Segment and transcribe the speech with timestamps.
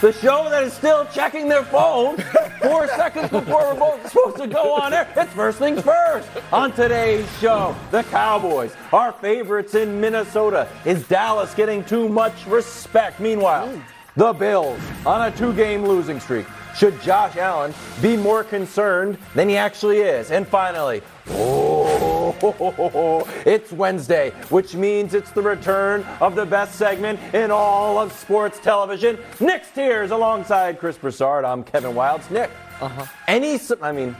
[0.00, 2.18] the show that is still checking their phone
[2.60, 5.08] four seconds before we're both supposed to go on air.
[5.16, 6.28] It's first things first.
[6.52, 10.68] On today's show, the Cowboys, our favorites in Minnesota.
[10.84, 13.20] Is Dallas getting too much respect?
[13.20, 13.80] Meanwhile,
[14.16, 16.46] the Bills on a two game losing streak.
[16.76, 20.30] Should Josh Allen be more concerned than he actually is?
[20.30, 27.50] And finally, oh, it's Wednesday, which means it's the return of the best segment in
[27.50, 29.18] all of sports television.
[29.40, 31.44] Nick's Tiers alongside Chris Broussard.
[31.44, 32.30] I'm Kevin Wildes.
[32.30, 33.06] Nick, uh-huh.
[33.26, 34.16] any, I mean,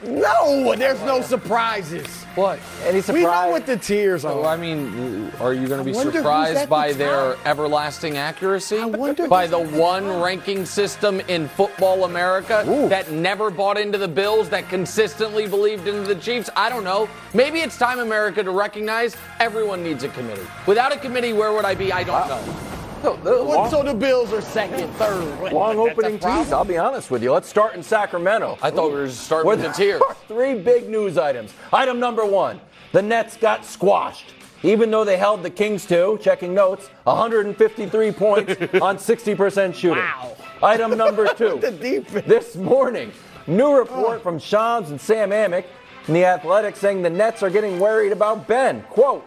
[0.00, 2.06] No, there's no surprises.
[2.36, 2.60] What?
[2.84, 3.14] any surprises?
[3.14, 4.44] We know what the tiers are.
[4.44, 8.78] I mean, are you going to be surprised by the their everlasting accuracy?
[8.78, 14.06] I wonder by the one ranking system in football America that never bought into the
[14.06, 16.48] Bills, that consistently believed in the Chiefs?
[16.54, 17.08] I don't know.
[17.34, 20.46] Maybe it's time America to recognize everyone needs a committee.
[20.66, 21.92] Without a committee, where would I be?
[21.92, 22.77] I don't uh, know.
[23.02, 25.52] No, the What- long, so the Bills are second, third.
[25.52, 26.44] Long opening problem?
[26.44, 26.52] tease.
[26.52, 27.32] I'll be honest with you.
[27.32, 28.58] Let's start in Sacramento.
[28.62, 30.02] I thought we were starting with the there tiers.
[30.26, 31.52] Three big news items.
[31.72, 32.60] Item number one
[32.92, 34.32] the Nets got squashed.
[34.64, 39.98] Even though they held the Kings to, checking notes, 153 points on 60% shooting.
[39.98, 40.36] Wow.
[40.62, 41.58] Item number two.
[41.60, 42.26] The defense.
[42.26, 43.12] This morning,
[43.46, 44.20] new report oh.
[44.20, 45.64] from Shams and Sam Amick
[46.08, 48.82] in the Athletic saying the Nets are getting worried about Ben.
[48.90, 49.24] Quote,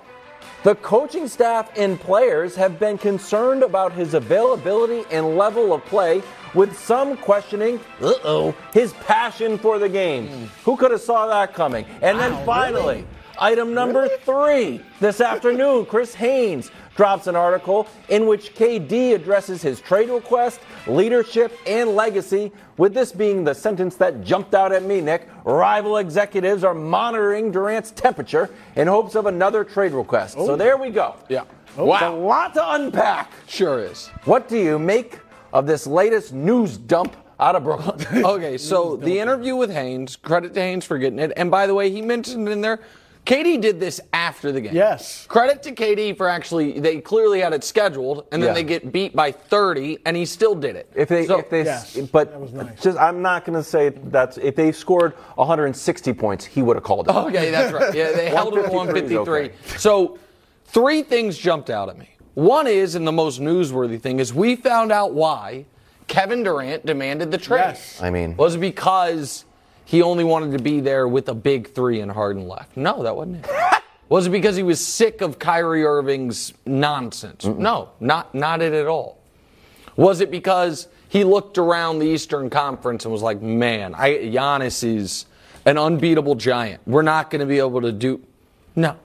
[0.64, 6.22] the coaching staff and players have been concerned about his availability and level of play,
[6.54, 10.28] with some questioning, uh-oh, his passion for the game.
[10.28, 10.46] Hmm.
[10.66, 11.86] Who could have saw that coming?
[12.02, 13.08] And then finally, really?
[13.40, 19.80] item number three this afternoon, Chris Haynes drops an article in which KD addresses his
[19.80, 22.52] trade request, leadership, and legacy.
[22.78, 27.52] With this being the sentence that jumped out at me, Nick, rival executives are monitoring
[27.52, 30.34] Durant's temperature in hopes of another trade request.
[30.34, 30.56] So oh.
[30.56, 31.16] there we go.
[31.30, 31.44] Yeah.
[31.78, 31.94] Oh.
[31.94, 33.32] It's a lot to unpack.
[33.48, 34.08] Sure is.
[34.26, 35.20] What do you make
[35.54, 38.24] of this latest news dump out of Brooklyn?
[38.26, 41.32] Okay, so the interview with Haynes, credit to Haynes for getting it.
[41.38, 42.80] And by the way, he mentioned in there,
[43.26, 44.76] KD did this after the game.
[44.76, 45.26] Yes.
[45.28, 48.54] Credit to KD for actually, they clearly had it scheduled, and then Yeah.
[48.56, 50.92] they get beat by 30, and he still did it.
[50.96, 52.82] If they, So- if they, Yes, but nice.
[52.82, 56.84] just, I'm not going to say that's if they scored 160 points, he would have
[56.84, 57.16] called it.
[57.16, 57.94] Oh, okay, that's right.
[57.94, 59.78] Yeah, they held him to 153 is 153.
[59.78, 60.18] So,
[60.66, 62.10] three things jumped out at me.
[62.34, 65.66] One is, and the most newsworthy thing is, we found out why
[66.08, 67.60] Kevin Durant demanded the trade.
[67.60, 68.00] Yes.
[68.02, 69.46] I mean- was because
[69.86, 72.78] he only wanted to be there with a big three and Harden left?
[72.78, 73.84] No, that wasn't it.
[74.10, 77.46] was it because he was sick of Kyrie Irving's nonsense?
[77.46, 79.20] No, not not it at all.
[79.96, 84.84] Was it because he looked around the Eastern Conference and was like, "Man, I, Giannis
[84.84, 85.26] is
[85.66, 86.82] an unbeatable giant.
[86.88, 88.22] We're not going to be able to do."
[88.76, 88.96] No.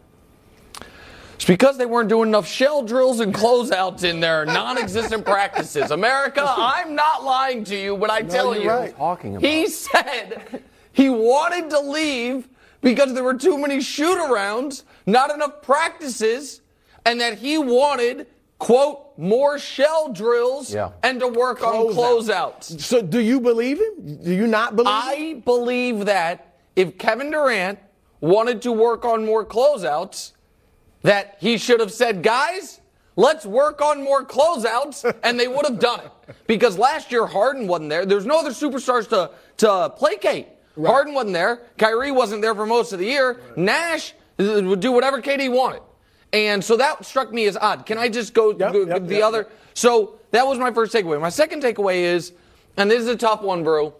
[1.36, 5.90] It's because they weren't doing enough shell drills and closeouts in their non-existent practices.
[5.90, 8.96] America, I'm not lying to you when I tell you're right.
[8.96, 9.46] Talking about.
[9.48, 12.48] He said he wanted to leave
[12.80, 16.62] because there were too many shoot-arounds, not enough practices,
[17.04, 18.26] and that he wanted
[18.58, 20.92] quote more shell drills Yeah.
[21.02, 21.94] and to work on Closeout.
[22.64, 22.80] closeouts.
[22.80, 24.16] So do you believe him?
[24.24, 24.94] Do you not believe him?
[25.36, 27.78] I believe that if Kevin Durant
[28.20, 30.32] wanted to work on more closeouts,
[31.06, 32.80] that he should have said, guys,
[33.14, 36.34] let's work on more closeouts, and they would have done it.
[36.48, 38.04] Because last year Harden wasn't there.
[38.04, 40.48] There's no other superstars to, to placate.
[40.76, 41.62] Harden wasn't there.
[41.78, 43.40] Kyrie wasn't there for most of the year.
[43.56, 45.80] Nash uh, would do whatever KD wanted.
[46.32, 47.86] And so that struck me as odd.
[47.86, 49.48] Can I just go, Yep, go- yep, the yep, other?
[49.74, 51.20] So that was my first takeaway.
[51.20, 52.32] My second takeaway is,
[52.76, 53.94] and this is a tough one, bro.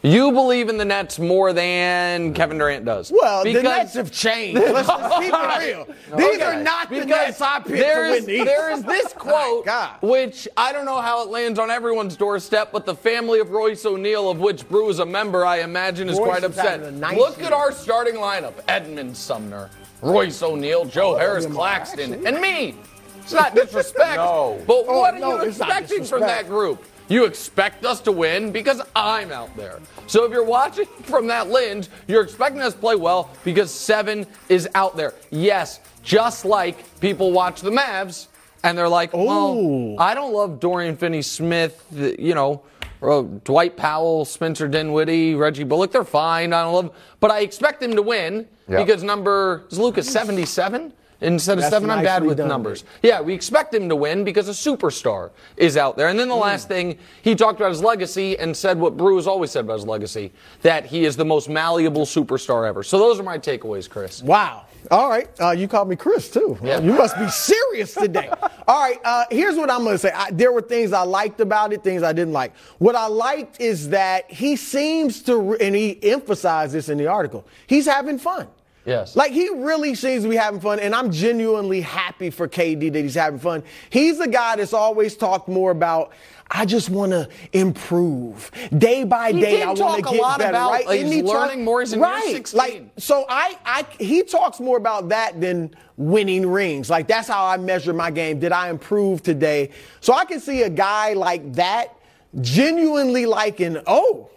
[0.00, 3.10] You believe in the Nets more than Kevin Durant does.
[3.10, 4.60] Well, Because- the Nets have changed.
[4.62, 5.86] Let's just keep it real.
[6.16, 6.42] These Okay.
[6.44, 8.44] are not the Because Nets I picked to win the East.
[8.44, 9.90] there is this oh quote, God.
[10.00, 13.84] which I don't know how it lands on everyone's doorstep, but the family of Royce
[13.84, 16.92] O'Neal, of which Brew is a member, I imagine, is Royce quite is upset.
[16.94, 17.46] nice Look year.
[17.48, 19.68] at our starting lineup: Edmund Sumner,
[20.00, 22.76] Royce O'Neal, Joe oh, Harris Claxton, and me.
[23.22, 24.62] It's not disrespect, No.
[24.64, 26.84] but Oh, what are no, you expecting from that group?
[27.08, 29.80] You expect us to win because I'm out there.
[30.06, 34.26] So if you're watching from that lens, you're expecting us to play well because seven
[34.48, 35.14] is out there.
[35.30, 38.26] Yes, just like people watch the Mavs
[38.62, 42.62] and they're like, oh, well, I don't love Dorian Finney-Smith, you know,
[43.00, 45.92] or Dwight Powell, Spencer Dinwiddie, Reggie Bullock.
[45.92, 46.52] They're fine.
[46.52, 48.78] I don't love, but I expect them to win Yeah.
[48.84, 51.90] because number is Luka's 77 instead of That's seven.
[51.90, 52.84] I'm bad with done, numbers.
[52.84, 52.92] Nick.
[53.02, 56.08] Yeah, we expect him to win because a superstar is out there.
[56.08, 56.40] And then the Hmm.
[56.42, 59.74] last thing, he talked about his legacy and said what Brew has always said about
[59.78, 60.32] his legacy
[60.62, 62.82] that he is the most malleable superstar ever.
[62.82, 64.22] So those are my takeaways, Chris.
[64.22, 64.62] Wow.
[64.92, 65.28] All right.
[65.40, 66.56] Uh, you called me Chris, too.
[66.62, 66.78] Yeah.
[66.80, 68.30] You must be serious today.
[68.68, 68.98] All right.
[69.04, 70.12] Uh, here's what I'm going to say.
[70.14, 72.54] I, there were things I liked about it, things I didn't like.
[72.78, 77.44] What I liked is that he seems to, and he emphasized this in the article,
[77.66, 78.46] he's having fun.
[78.88, 79.14] Yes.
[79.14, 83.00] Like he really seems to be having fun, and I'm genuinely happy for KD that
[83.02, 83.62] he's having fun.
[83.90, 86.12] He's a guy that's always talked more about.
[86.50, 89.62] I just want to improve day by He day.
[89.62, 90.50] I want talk to a get lot better.
[90.52, 90.86] about, right?
[90.86, 91.80] like, Isn't he's he talk- learning more.
[91.80, 92.32] He's in year right.
[92.32, 92.58] 16.
[92.58, 96.88] Like so, I, I, he talks more about that than winning rings.
[96.88, 98.38] Like that's how I measure my game.
[98.40, 99.68] Did I improve today?
[100.00, 101.94] So I can see a guy like that
[102.40, 103.76] genuinely liking.
[103.86, 104.30] Oh.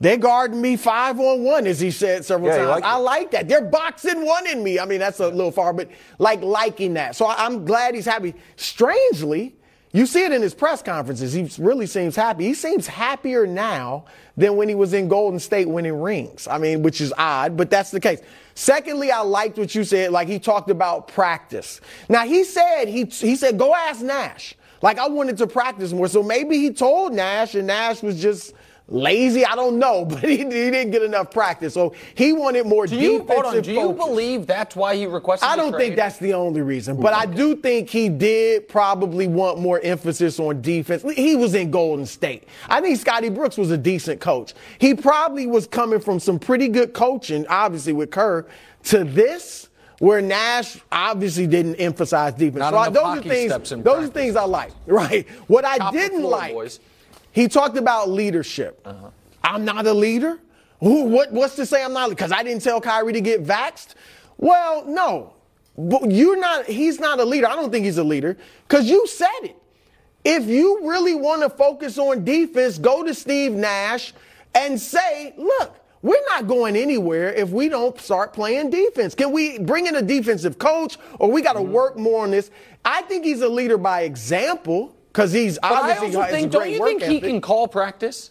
[0.00, 2.68] They're guarding me five on one, as he said several Yeah, times.
[2.70, 3.48] like I like that.
[3.48, 4.78] They're boxing one in me.
[4.78, 7.16] I mean, that's a little far, but like liking that.
[7.16, 8.34] So I'm glad he's happy.
[8.56, 9.54] Strangely,
[9.92, 11.34] you see it in his press conferences.
[11.34, 12.44] He really seems happy.
[12.44, 14.06] He seems happier now
[14.38, 16.48] than when he was in Golden State winning rings.
[16.48, 18.20] I mean, which is odd, but that's the case.
[18.54, 20.12] Secondly, I liked what you said.
[20.12, 21.80] Like he talked about practice.
[22.08, 24.54] Now he said he he said go ask Nash.
[24.80, 26.08] Like I wanted to practice more.
[26.08, 28.54] So maybe he told Nash, and Nash was just
[28.90, 29.44] lazy.
[29.46, 31.74] I don't know, but he, he didn't get enough practice.
[31.74, 34.04] So he wanted more Do you, defensive hold on, do you focus.
[34.06, 37.56] believe that's why he requested I don't think that's the only reason, but I do
[37.56, 41.04] think he did probably want more emphasis on defense.
[41.16, 42.44] He was in Golden State.
[42.68, 44.54] I think Scotty Brooks was a decent coach.
[44.78, 48.46] He probably was coming from some pretty good coaching, obviously with Kerr,
[48.84, 49.68] to this.
[49.98, 52.64] Where Nash obviously didn't emphasize defense.
[52.70, 53.52] So I, those are things.
[53.68, 54.72] Those are things I like.
[54.86, 55.28] Right.
[55.46, 56.52] What I Top didn't floor, like.
[56.54, 56.80] boys.
[57.32, 58.80] He talked about leadership.
[58.84, 59.10] Uh-huh.
[59.42, 60.38] I'm not a leader.
[60.80, 62.10] Who, what, what's to say I'm not?
[62.10, 63.94] Because I didn't tell Kyrie to get vaxxed.
[64.38, 65.34] Well, no.
[65.76, 66.66] But you're not.
[66.66, 67.46] He's not a leader.
[67.46, 68.36] I don't think he's a leader
[68.66, 69.56] because you said it.
[70.24, 74.12] If you really want to focus on defense, go to Steve Nash
[74.54, 75.76] and say, look.
[76.02, 79.14] We're not going anywhere if we don't start playing defense.
[79.14, 81.72] Can we bring in a defensive coach or we got to Mm-hmm.
[81.72, 82.50] work more on this?
[82.86, 86.36] I think he's a leader by example because he's But I obviously also has a
[86.36, 87.22] think, don't you think he ethic.
[87.30, 88.30] can call practice?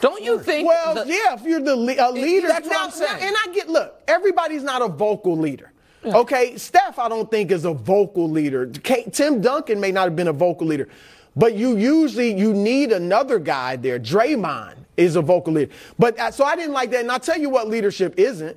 [0.00, 0.66] Don't you think?
[0.68, 3.20] Well, the- yeah, if you're the le- a leader, that's what I'm saying.
[3.20, 5.70] now- and I get look, everybody's not a vocal leader.
[6.04, 8.66] Okay, Steph, I don't think is a vocal leader.
[8.82, 10.88] K- Tim Duncan may not have been a vocal leader,
[11.36, 14.00] but you usually you need another guy there.
[14.00, 17.00] Draymond is a vocal leader, but uh, so I didn't like that.
[17.00, 18.56] And I'll tell you what leadership isn't.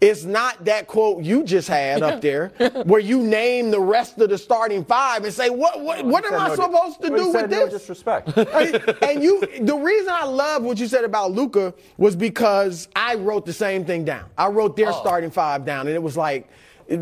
[0.00, 2.48] It's not that quote you just had up there,
[2.84, 5.82] where you name the rest of the starting five and say, "What?
[5.82, 8.34] What, what am I no- supposed to Well, do said with no this?" disrespect.
[9.02, 13.44] and you, the reason I love what you said about Luka was because I wrote
[13.44, 14.24] the same thing down.
[14.38, 15.00] I wrote their oh.
[15.00, 16.48] starting five down, and it was like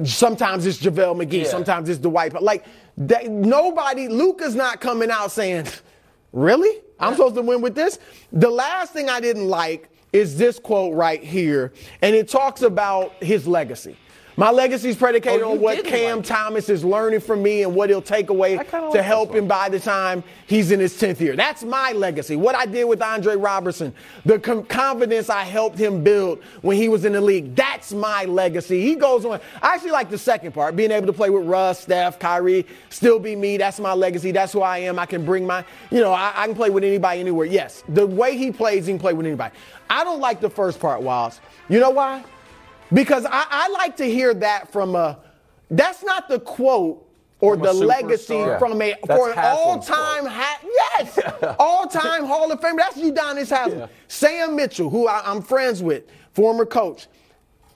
[0.05, 1.49] sometimes it's JaVale McGee, Yeah.
[1.49, 2.33] sometimes it's Dwight.
[2.33, 2.67] But like
[2.97, 5.67] that, nobody, Luka's not coming out saying,
[6.33, 6.81] "Really?
[6.99, 8.00] I'm supposed to win with this."
[8.33, 11.73] The last thing I didn't like is this quote right here,
[12.03, 13.97] and it talks about his legacy.
[14.38, 16.25] My legacy is predicated Oh, on what Cam like.
[16.26, 19.69] Thomas is learning from me and what he'll take away to like help him by
[19.69, 21.35] the time he's in his 10th year.
[21.35, 22.37] That's my legacy.
[22.37, 23.92] What I did with Andre Roberson,
[24.25, 27.57] the com- confidence I helped him build when he was in the league.
[27.57, 28.80] That's my legacy.
[28.80, 29.40] He goes on.
[29.61, 33.18] I actually like the second part, being able to play with Russ, Steph, Kyrie, still
[33.18, 33.57] be me.
[33.57, 34.30] That's my legacy.
[34.30, 35.00] That's who I am.
[35.00, 37.47] I can bring my, you know, I, I can play with anybody anywhere.
[37.47, 39.52] Yes, the way he plays, he can play with anybody.
[39.90, 41.40] I don't like the first part, Wildes.
[41.68, 42.23] You know why?
[42.92, 45.18] Because I, I like to hear that from a.
[45.71, 47.04] That's not the quote
[47.40, 48.59] or From the legacy superstar.
[48.59, 51.18] from a That's for an all-time ha- yes,
[51.59, 52.78] all-time Hall of Famer.
[52.78, 53.88] That's Udonis Haslem.
[54.09, 57.07] Sam Mitchell, who I, I'm friends with, former coach.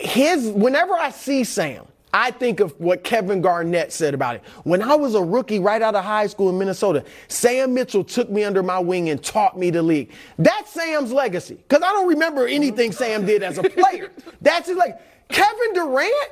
[0.01, 4.43] His whenever I see Sam, I think of what Kevin Garnett said about it.
[4.65, 8.29] When I was a rookie right out of high school in Minnesota, Sam Mitchell took
[8.31, 10.13] me under my wing and taught me the league.
[10.39, 11.55] That's Sam's legacy.
[11.55, 14.11] Because I don't remember anything Sam did as a player.
[14.43, 14.99] That's his legacy.
[15.29, 16.31] Kevin Durant,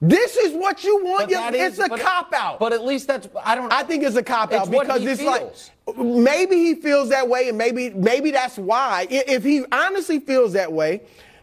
[0.00, 1.28] this is what you want.
[1.30, 2.60] Your- that it's a cop out.
[2.60, 3.72] But at least that's I don't.
[3.72, 5.70] I think it's a cop out because it's feels.
[5.86, 9.08] like maybe he feels that way, and maybe maybe that's why.
[9.10, 11.00] If he honestly feels that way,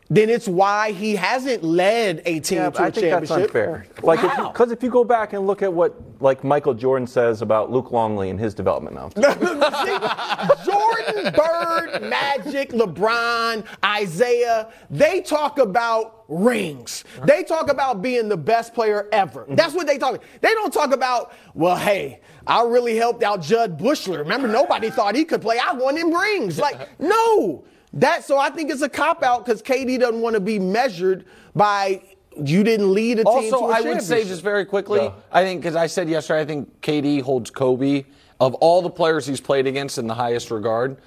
[0.09, 3.49] then it's why he hasn't led a team Yeah, to I a think that's championship.
[3.49, 3.85] unfair.
[4.03, 7.71] Like, because if, you go back and look at what like Michael Jordan says about
[7.71, 9.09] Luke Longley and his development now,
[10.63, 17.03] Jordan, Bird, Magic, LeBron, Isaiah, they talk about rings.
[17.25, 19.41] They talk about being the best player ever.
[19.41, 19.55] Mm-hmm.
[19.55, 20.25] That's what they talk about.
[20.41, 24.19] They don't talk about, well, hey, I really helped out Jud Buechler.
[24.19, 25.57] Remember, nobody thought he could play.
[25.57, 26.59] I won him rings.
[26.59, 27.65] Like, no.
[27.95, 31.25] That so I think it's a cop out because KD doesn't want to be measured
[31.55, 32.01] by
[32.43, 34.27] you didn't lead a team Also, to a I would say championship.
[34.27, 35.11] just very quickly, Yeah.
[35.31, 38.03] I think because I said yesterday, I think KD holds Kobe
[38.41, 40.97] of all the players he's played against in the highest regard.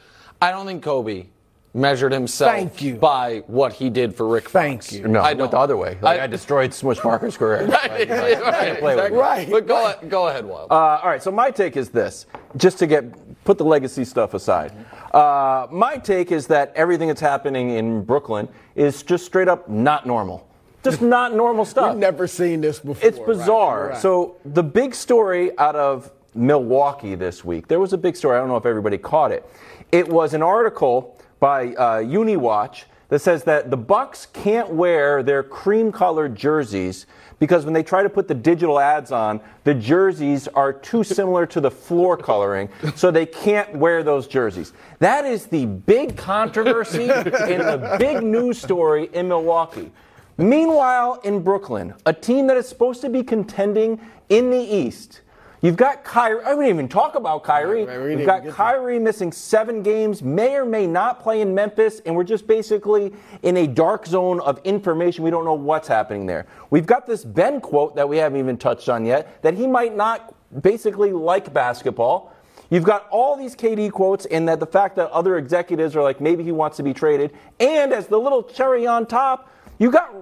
[0.40, 1.26] I don't think Kobe
[1.74, 2.94] measured himself Thank you.
[2.96, 4.48] by what he did for Rick.
[4.48, 4.92] Thank Fox.
[4.94, 5.06] you.
[5.06, 5.50] no, I I went don't.
[5.50, 5.98] the other way.
[6.00, 7.66] Like, I, I- destroyed Smush Parker's career.
[7.68, 9.18] Right, Like, right, I play exactly.
[9.18, 10.70] Right, But go, go ahead, Wild.
[10.72, 12.24] Uh, all right, so my take is this,
[12.56, 14.72] just to get put the legacy stuff aside.
[15.12, 20.06] Uh, my take is that everything that's happening in Brooklyn is just straight up not
[20.06, 20.46] normal.
[20.84, 21.92] Just not normal stuff.
[21.94, 23.08] We've never seen this before.
[23.08, 23.26] It's right?
[23.26, 23.88] bizarre.
[23.90, 23.98] Right.
[23.98, 28.36] So the big story out of Milwaukee this week, there was a big story.
[28.36, 29.48] I don't know if everybody caught it.
[29.92, 35.42] It was an article by uh, UniWatch that says that the Bucks can't wear their
[35.42, 37.06] cream-colored jerseys
[37.38, 41.46] because when they try to put the digital ads on, the jerseys are too similar
[41.46, 44.72] to the floor coloring, so they can't wear those jerseys.
[44.98, 49.92] That is the big controversy and the big news story in Milwaukee.
[50.36, 55.22] Meanwhile, in Brooklyn, a team that is supposed to be contending in the East,
[55.60, 56.42] you've got Kyrie.
[56.44, 57.84] I wouldn't even talk about Kyrie.
[57.84, 62.00] Right, right, You've got Kyrie missing seven games, may or may not play in Memphis,
[62.06, 63.12] and we're just basically
[63.42, 65.24] in a dark zone of information.
[65.24, 66.46] We don't know what's happening there.
[66.70, 69.96] We've got this Ben quote that we haven't even touched on yet that he might
[69.96, 72.32] not basically like basketball.
[72.70, 76.20] You've got all these KD quotes, and that the fact that other executives are like,
[76.20, 77.32] maybe he wants to be traded.
[77.58, 80.12] And as the little cherry on top, you got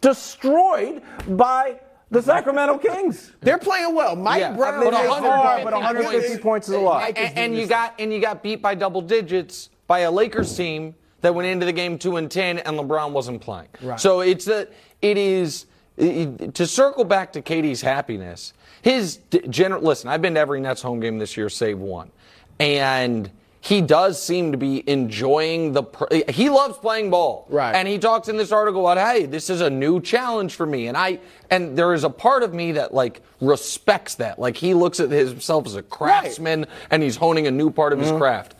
[0.00, 1.80] destroyed by
[2.10, 3.32] the Sacramento Kings.
[3.40, 4.16] They're playing well.
[4.16, 7.02] Mike Yeah, Brown but is 150 hard, but 150 points is a lot.
[7.02, 10.56] Mike and, and you got and you got beat by double digits by a Lakers
[10.56, 13.68] team that went into the game two and ten, and LeBron wasn't playing.
[13.82, 14.00] Right.
[14.00, 14.66] So it's a
[15.02, 18.52] it is it- to circle back to KD's happiness.
[18.82, 20.08] His d- general listen.
[20.08, 22.10] I've been to every Nets home game this year, save one,
[22.58, 23.30] and.
[23.62, 25.82] He does seem to be enjoying the.
[25.82, 27.74] pr- He loves playing ball, Right.
[27.74, 30.86] And he talks in this article about, "Hey, this is a new challenge for me,"
[30.86, 31.18] and I
[31.50, 34.38] and there is a part of me that like respects that.
[34.38, 37.98] Like he looks at himself as a craftsman, and he's honing a new part of
[37.98, 38.18] his mm-hmm.
[38.18, 38.54] craft.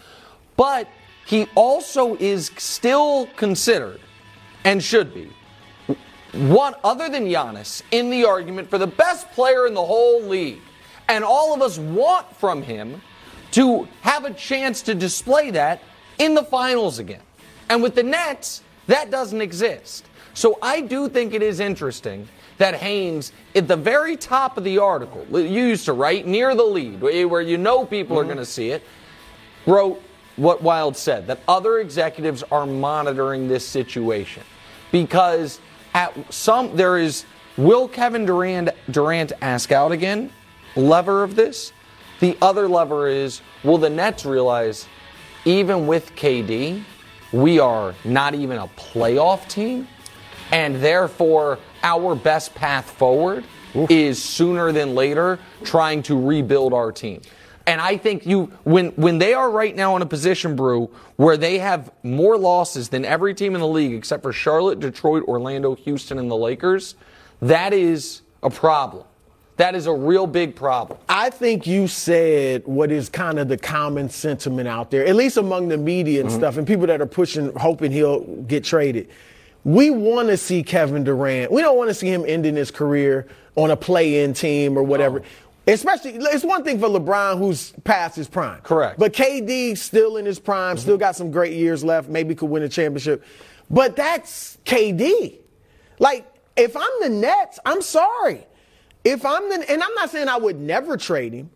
[0.56, 0.86] But
[1.24, 4.00] he also is still considered,
[4.64, 5.30] and should be,
[6.32, 10.60] one other than Giannis in the argument for the best player in the whole league.
[11.08, 13.00] And all of us want from him
[13.52, 15.82] to have a chance to display that
[16.18, 17.22] in the finals again.
[17.68, 20.06] And with the Nets, that doesn't exist.
[20.34, 22.28] So I do think it is interesting
[22.58, 26.62] that Haynes, at the very top of the article, you used to write near the
[26.62, 28.28] lead, where you know people are mm-hmm.
[28.28, 28.82] going to see it,
[29.66, 30.02] wrote
[30.36, 34.42] what Wild said that other executives are monitoring this situation
[34.90, 35.60] because
[35.94, 37.24] at some there is
[37.56, 40.32] will Kevin Durant Durant ask out again
[40.76, 41.72] lever of this
[42.20, 44.86] the other lever is will the Nets realize
[45.44, 46.82] even with KD
[47.32, 49.88] we are not even a playoff team
[50.52, 53.44] and therefore our best path forward
[53.88, 57.20] is sooner than later trying to rebuild our team.
[57.66, 61.36] And I think you when when they are right now in a position, Brew, where
[61.36, 65.74] they have more losses than every team in the league except for Charlotte, Detroit, Orlando,
[65.76, 66.96] Houston, and the Lakers,
[67.40, 69.04] that is a problem.
[69.60, 70.98] That is a real big problem.
[71.06, 75.36] I think you said what is kind of the common sentiment out there, at least
[75.36, 76.38] among the media and mm-hmm.
[76.38, 79.10] stuff, and people that are pushing, hoping he'll get traded.
[79.64, 81.52] We want to see Kevin Durant.
[81.52, 85.20] We don't want to see him ending his career on a play-in team or whatever.
[85.66, 88.62] Especially, it's one thing for LeBron who's past his prime.
[88.62, 88.98] Correct.
[88.98, 90.82] But KD still in his prime, mm-hmm.
[90.82, 92.08] still got some great years left.
[92.08, 93.22] Maybe could win a championship.
[93.68, 95.36] But that's KD.
[95.98, 96.26] Like,
[96.56, 98.46] if I'm the Nets, I'm sorry.
[99.04, 101.50] If I'm the, and I'm not saying I would never trade him,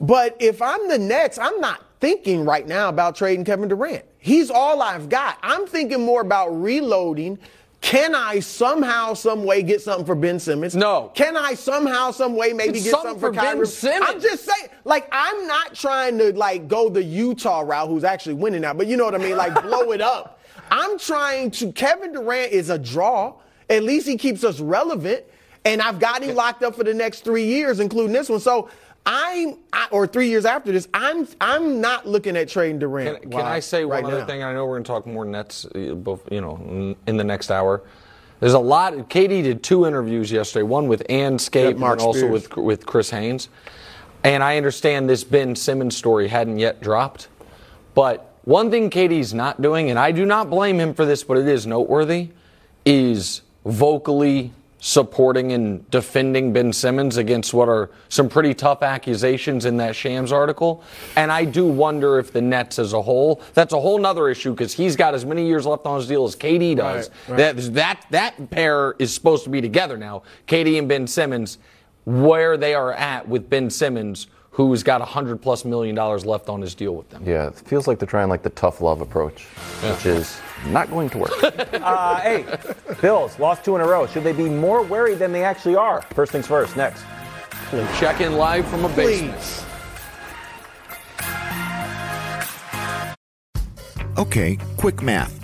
[0.00, 4.04] but if I'm the Nets, I'm not thinking right now about trading Kevin Durant.
[4.18, 5.38] He's all I've got.
[5.42, 7.38] I'm thinking more about reloading.
[7.80, 10.74] Can I somehow, some way get something for Ben Simmons?
[10.74, 11.12] No.
[11.14, 13.66] Can I somehow, some way maybe It's get something something for, for Ben Kyrie?
[13.66, 14.04] Simmons.
[14.08, 18.36] I'm just saying, like, I'm not trying to like go the Utah route, who's actually
[18.36, 20.40] winning now, but you know what I mean, like blow it up.
[20.70, 21.72] I'm trying to.
[21.72, 23.34] Kevin Durant is a draw.
[23.68, 25.24] At least he keeps us relevant,
[25.64, 28.40] and I've got him locked up for the next three years, including this one.
[28.40, 28.68] So
[29.06, 33.22] I'm I, or three years after this, I'm I'm not looking at trading Durant.
[33.22, 34.26] Can, can I say right one other now.
[34.26, 34.42] thing?
[34.42, 37.82] I know we're going to talk more Nets, uh, you know, in- the next hour.
[38.40, 38.92] There's a lot.
[38.94, 40.64] KD did two interviews yesterday.
[40.64, 42.32] One with Andscape Yeah, and also Spears.
[42.32, 43.48] with with Chris Haynes.
[44.22, 47.28] And I understand this Ben Simmons story hadn't yet dropped,
[47.94, 51.36] but one thing KD's not doing, and I do not blame him for this, but
[51.36, 52.30] it is noteworthy,
[52.86, 54.52] is vocally
[54.84, 60.30] supporting and defending Ben Simmons against what are some pretty tough accusations in that Shams
[60.30, 60.84] article.
[61.16, 64.50] And I do wonder if the Nets as a whole, that's a whole nother issue
[64.50, 67.08] because he's got as many years left on his deal as KD does.
[67.08, 67.56] Right, right.
[67.56, 71.56] That, that, that pair is supposed to be together now, KD and Ben Simmons,
[72.04, 76.48] where they are at with Ben Simmons, who's got a hundred plus million dollars left
[76.48, 77.22] on his deal with them.
[77.26, 79.42] Yeah, it feels like they're trying like the tough love approach,
[79.82, 81.32] which is not going to work.
[81.42, 82.44] uh, hey,
[83.00, 84.06] Bills lost two in a row.
[84.06, 86.02] Should they be more wary than they actually are?
[86.14, 86.76] First things first.
[86.76, 87.04] Next.
[87.98, 89.34] Check in live from a basement.
[89.34, 89.64] Please.
[94.16, 95.43] Okay, quick math.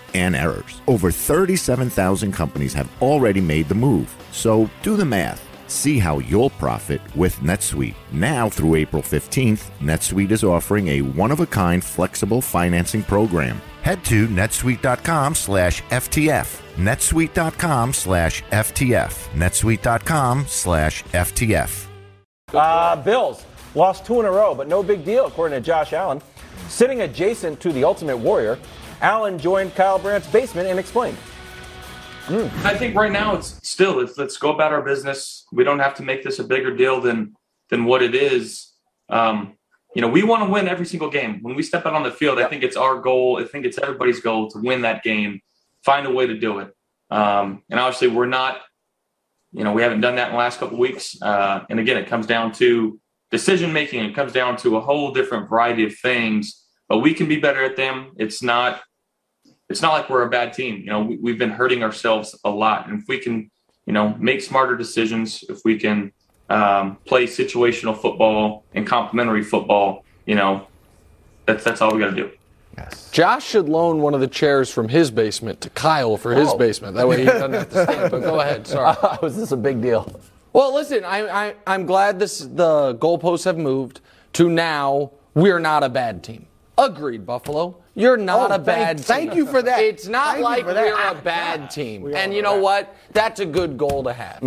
[0.13, 0.81] and errors.
[0.87, 4.15] Over 37,000 companies have already made the move.
[4.31, 5.47] So do the math.
[5.71, 7.95] See how you'll profit with NetSuite.
[8.11, 13.61] Now through April 15th, NetSuite is offering a one-of-a-kind flexible financing program.
[13.81, 16.61] Head to netsuite.com slash FTF.
[16.75, 19.29] netsuite.com slash FTF.
[19.33, 21.87] netsuite.com slash FTF.
[22.53, 26.21] Uh, Bills lost two in a row, but no big deal, according to Josh Allen.
[26.67, 28.59] Sitting adjacent to the Ultimate Warrior,
[29.01, 31.17] Allen joined Kyle Brandt's basement and explained.
[32.29, 35.45] I think right now it's still it's, let's go about our business.
[35.51, 37.35] We don't have to make this a bigger deal than
[37.69, 38.71] than what it is.
[39.09, 39.57] Um,
[39.95, 41.39] you know, we want to win every single game.
[41.41, 43.41] When we step out on the field, I think it's our goal.
[43.41, 45.41] I think it's everybody's goal to win that game.
[45.83, 46.73] Find a way to do it.
[47.09, 48.61] Um, and obviously, we're not.
[49.51, 51.21] You know, we haven't done that in the last couple of weeks.
[51.21, 54.05] Uh, and again, it comes down to decision making.
[54.05, 56.65] It comes down to a whole different variety of things.
[56.87, 58.11] But we can be better at them.
[58.17, 58.81] It's not
[59.71, 60.77] it's not like we're a bad team.
[60.81, 62.87] You know, we, we've been hurting ourselves a lot.
[62.87, 63.49] And if we can,
[63.85, 66.11] you know, make smarter decisions, if we can
[66.49, 70.67] um, play situational football and complementary football, you know,
[71.45, 72.31] that's that's all we got to do.
[72.77, 73.09] Yes.
[73.11, 76.57] Josh should loan one of the chairs from his basement to Kyle for his Oh.
[76.57, 76.95] basement.
[76.95, 78.11] That way he doesn't have to stand.
[78.11, 78.65] But go ahead.
[78.67, 78.95] Sorry.
[79.21, 80.21] Was this a big deal?
[80.53, 83.99] Well, listen, I, I, I'm glad this the goalposts have moved
[84.33, 86.45] to now we're not a bad team.
[86.77, 87.77] Agreed, Buffalo.
[87.95, 89.03] You're not Oh, a bad thank- team.
[89.29, 89.79] thank you for that.
[89.81, 92.11] It's not Thank like we're a Ah, bad team.
[92.15, 92.61] And you know that.
[92.63, 92.95] what?
[93.11, 94.41] That's a good goal to have.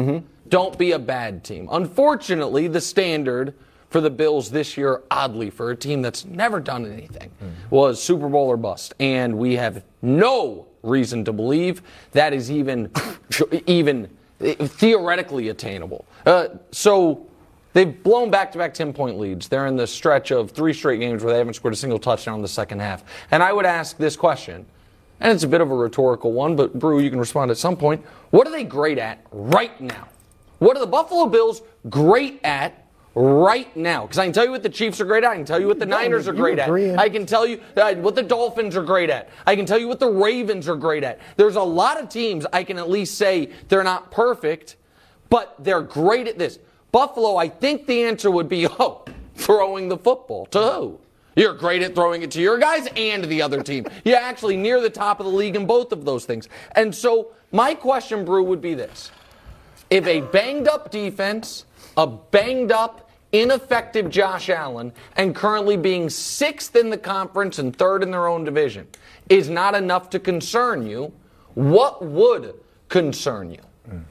[0.48, 1.68] Don't be a bad team.
[1.70, 3.54] Unfortunately, the standard
[3.90, 7.30] for the Bills this year, oddly, for a team that's never done anything,
[7.70, 8.94] was Super Bowl or bust.
[8.98, 11.82] And we have no reason to believe
[12.12, 12.90] that is even
[13.66, 14.08] even
[14.40, 16.04] theoretically attainable.
[16.26, 17.26] Uh, so
[17.74, 19.48] they've blown back-to-back 10-point leads.
[19.48, 22.36] They're in the stretch of three straight games where they haven't scored a single touchdown
[22.36, 23.04] in the second half.
[23.30, 24.64] And I would ask this question,
[25.20, 27.76] and it's a bit of a rhetorical one, but Brew, you can respond at some
[27.76, 28.04] point.
[28.30, 30.08] What are they great at right now?
[30.58, 34.02] What are the Buffalo Bills great at right now?
[34.02, 35.30] Because I can tell you what the Chiefs are great at.
[35.30, 36.68] I can tell you what the Niners are great at.
[36.98, 39.30] I can tell you uh, what the Dolphins are great at.
[39.46, 41.20] I can tell you what the Ravens are great at.
[41.36, 44.76] There's a lot of teams I can at least say they're not perfect,
[45.28, 46.58] but they're great at this.
[46.94, 49.04] Buffalo, I think the answer would be, oh,
[49.34, 50.46] throwing the football.
[50.46, 51.00] To who?
[51.34, 53.86] You're great at throwing it to your guys and the other team.
[54.04, 56.48] You're actually near the top of the league in both of those things.
[56.76, 59.10] And so my question, Brew, would be this.
[59.90, 61.64] If a banged up defense,
[61.96, 68.04] a banged up, ineffective Josh Allen, and currently being sixth in the conference and third
[68.04, 68.86] in their own division
[69.28, 71.12] is not enough to concern you,
[71.54, 72.54] what would
[72.88, 73.62] concern you?
[73.90, 74.04] Mm.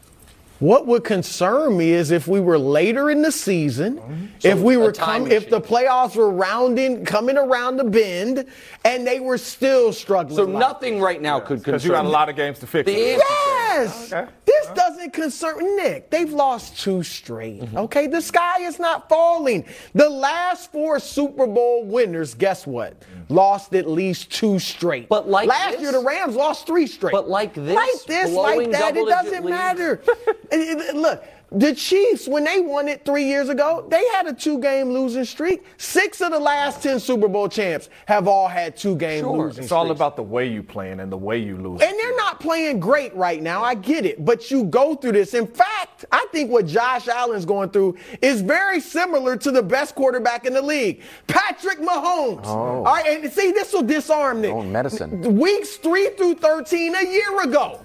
[0.63, 4.93] What would concern me is if we were later in the season, if we were
[4.93, 8.45] time come, if the playoffs were rounding, coming around the bend,
[8.85, 10.37] and they were still struggling.
[10.37, 11.73] So like nothing right now could concern.
[11.73, 12.85] Because you got a lot of games to fix.
[12.85, 14.13] The Yes.
[14.13, 14.31] Okay.
[14.45, 16.09] This doesn't concern Nick.
[16.09, 17.61] They've lost two straight.
[17.61, 17.77] Mm-hmm.
[17.77, 19.65] Okay, the sky is not falling.
[19.93, 23.01] The last four Super Bowl winners, guess what?
[23.29, 25.09] Lost at least two straight.
[25.09, 27.11] But like last this- year, the Rams lost three straight.
[27.11, 30.01] But like this, like this, like that, it doesn't matter.
[30.93, 31.23] Look.
[31.55, 35.23] The Chiefs, when they won it three years ago, they had a two game losing
[35.23, 35.63] streak.
[35.77, 39.37] Six of the last 10 Super Bowl champs have all had two game Sure.
[39.45, 39.95] losing It's all streaks.
[39.99, 41.79] about the way you playing and the way you lose.
[41.83, 43.61] And they're not playing great right now.
[43.63, 44.25] I get it.
[44.25, 45.35] But you go through this.
[45.35, 49.93] In fact, I think what Josh Allen's going through is very similar to the best
[49.93, 52.41] quarterback in the league, Patrick Mahomes.
[52.45, 52.83] Oh.
[52.83, 53.05] All right.
[53.23, 54.51] And see, this will disarm Nick.
[54.51, 55.37] Oh, medicine.
[55.37, 57.79] Weeks 3 through 13 a year ago.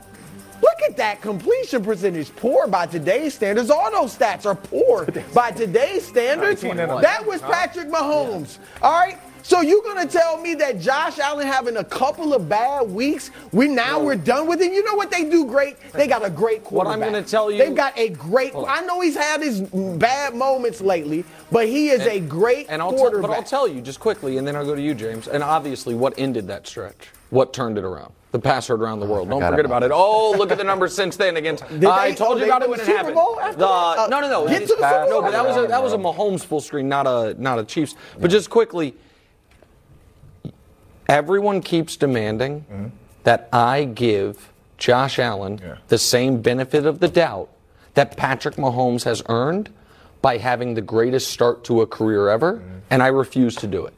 [0.68, 2.34] Look at that completion percentage.
[2.36, 3.70] Poor by today's standards.
[3.70, 6.62] All those stats are poor by today's standards.
[6.62, 8.58] 19 and a- That was Patrick Mahomes.
[8.82, 9.18] All right.
[9.42, 13.66] So you're gonna tell me that Josh Allen having a couple of bad weeks, we
[13.66, 14.72] now we're done with it?
[14.72, 15.76] You know what they do great?
[15.92, 16.98] They got a great quarterback.
[16.98, 17.06] What.
[17.06, 18.52] I'm gonna tell you- they've got a great.
[18.54, 22.92] I know he's had his bad moments lately, but he is a great and I'll
[22.92, 23.30] quarterback.
[23.30, 25.28] but I'll tell you just quickly, and then I'll go to you, James.
[25.28, 27.08] And obviously, what ended that stretch?
[27.30, 28.12] What turned it around?
[28.30, 29.30] The pass heard around the world.
[29.30, 29.94] Don't forget about about it.
[29.94, 31.36] Oh, look at the numbers since then.
[31.38, 33.14] Against I they- told oh, you about it win when it Super happened.
[33.14, 34.46] Bowl after The- Uh, no, no, no.
[34.48, 36.60] get to the Super no, Bowl but that was a, that was a Mahomes full
[36.60, 37.94] screen, not a not a Chiefs.
[38.20, 38.94] But just quickly,
[41.08, 42.86] everyone keeps demanding Mm-hmm.
[43.24, 45.76] that I give Josh Allen Yeah.
[45.88, 47.48] the same benefit of the doubt
[47.94, 49.70] that Patrick Mahomes has earned
[50.20, 52.78] by having the greatest start to a career ever, Mm-hmm.
[52.90, 53.94] and I refuse to do it.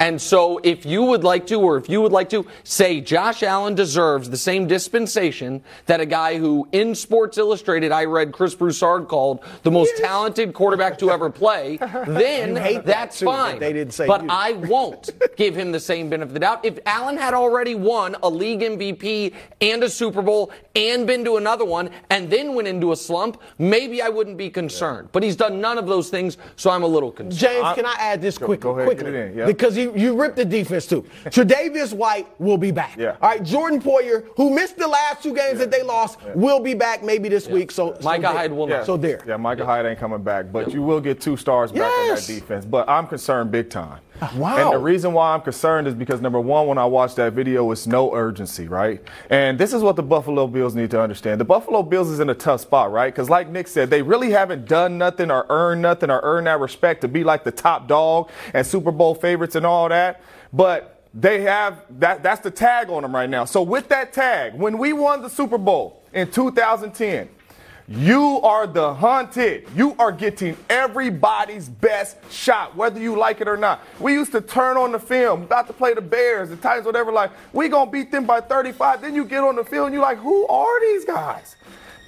[0.00, 3.42] And so, if you would like to, or if you would like to say Josh
[3.42, 8.54] Allen deserves the same dispensation that a guy who in Sports Illustrated I read Chris
[8.54, 11.76] Broussard called the most talented quarterback to ever play,
[12.06, 13.58] then You hate that that's too, fine.
[13.58, 14.28] they didn't say but you.
[14.30, 16.64] I won't give him the same benefit of the doubt.
[16.64, 21.36] If Allen had already won a league MVP and a Super Bowl and been to
[21.36, 25.08] another one and then went into a slump, maybe I wouldn't be concerned.
[25.12, 27.38] But he's done none of those things, so I'm a little concerned.
[27.38, 28.56] James, can I add this quickly?
[28.58, 29.04] go ahead, quickly?
[29.04, 29.46] get it in, yeah.
[29.46, 31.04] Because you, you ripped the defense too.
[31.26, 32.96] Tre'Davious White will be back.
[32.96, 33.16] Yeah.
[33.20, 36.74] All right, Jordan Poyer, who missed the last two games that they lost, will be
[36.74, 37.70] back maybe this week.
[37.70, 38.32] So, so Micah there.
[38.32, 38.86] Hyde will not.
[38.86, 39.20] So there.
[39.26, 42.28] Yeah, Micah Hyde ain't coming back, but you will get two stars back Yes.
[42.28, 42.64] on that defense.
[42.64, 43.98] But I'm concerned big time.
[44.36, 44.56] Wow.
[44.56, 47.70] And the reason why I'm concerned is because number one, when I watched that video,
[47.70, 49.02] it's no urgency, right?
[49.30, 51.40] And this is what the Buffalo Bills need to understand.
[51.40, 53.12] The Buffalo Bills is in a tough spot, right?
[53.12, 56.60] Because like Nick said, they really haven't done nothing or earned nothing or earned that
[56.60, 60.22] respect to be like the top dog and Super Bowl favorites and all that.
[60.52, 63.44] But they have that that's the tag on them right now.
[63.44, 67.28] So with that tag, when we won the Super Bowl in 2010,
[67.92, 69.68] you are the hunted.
[69.76, 73.82] You are getting everybody's best shot, whether you like it or not.
[74.00, 77.12] We used to turn on the film, about to play the Bears, the Titans, whatever,
[77.12, 79.02] like, we gonna beat them by 35.
[79.02, 81.56] Then you get on the field and you're like, who are these guys?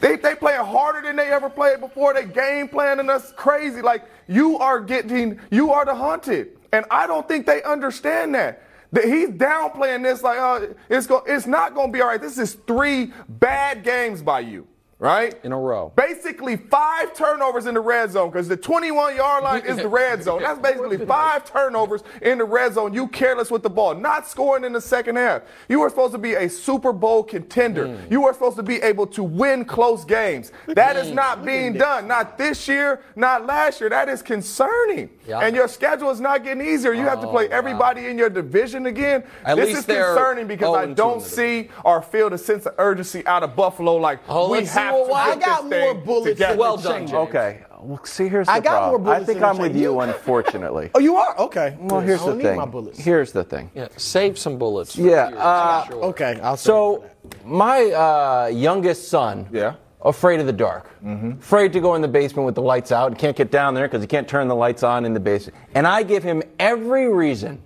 [0.01, 2.15] They they playing harder than they ever played before.
[2.15, 3.81] They game planning us crazy.
[3.81, 8.63] Like you are getting, you are the hunted, and I don't think they understand that.
[8.93, 12.21] That he's downplaying this like, uh, it's go, it's not going to be all right.
[12.21, 14.69] This is three bad games by you,
[15.05, 15.39] right?
[15.45, 15.93] In a row.
[15.97, 20.23] Basically, five turnovers in the red zone because the 21 yard line is the red
[20.23, 20.41] zone.
[20.43, 22.95] That's basically five turnovers in the red zone.
[22.95, 25.43] You careless with the ball, not scoring in the second half.
[25.69, 27.87] You were supposed to be a Super Bowl contender.
[27.87, 28.11] Mm.
[28.11, 30.53] You were supposed to be able to win close games.
[30.69, 32.09] That is not being done.
[32.09, 33.91] Not this year, not last year.
[33.91, 35.11] That is concerning.
[35.27, 35.41] Yeah.
[35.41, 36.93] And your schedule is not getting easier.
[36.95, 37.57] You have to play Oh, wow.
[37.59, 39.25] everybody in your division again.
[39.45, 43.43] At this is concerning because I don't see or feel the sense of urgency out
[43.43, 43.97] of Buffalo.
[43.97, 47.01] Like Oh, we have what to White- I got this more bullets than Well done.
[47.07, 47.13] James.
[47.13, 47.61] Okay.
[47.81, 49.23] Well, see, here's the I got more problem.
[49.23, 50.91] I think I'm with you, You- unfortunately.
[50.95, 51.39] Oh, you are?
[51.39, 51.77] Okay.
[51.79, 52.57] Well, here's I the don't need thing.
[52.57, 52.99] my bullets.
[52.99, 53.71] Here's the thing.
[53.75, 54.95] Yeah, save some bullets.
[54.95, 56.05] for Yeah, uh, sure.
[56.05, 57.05] Okay, I'll So,
[57.45, 59.75] my uh, youngest son, Yeah.
[60.03, 61.33] afraid of the dark, Mm-hmm.
[61.41, 63.87] afraid to go in the basement with the lights out, and can't get down there
[63.87, 65.59] because he can't turn the lights on in the basement.
[65.75, 67.61] And I give him every reason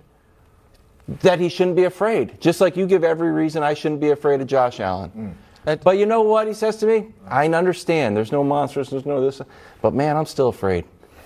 [1.21, 4.41] that he shouldn't be afraid, just like you give every reason I shouldn't be afraid
[4.41, 5.35] of Josh Allen.
[5.65, 7.07] But you know what he says to me?
[7.27, 8.15] I understand.
[8.15, 8.89] There's no monsters.
[8.89, 9.41] There's no this.
[9.81, 10.85] But man, I'm still afraid.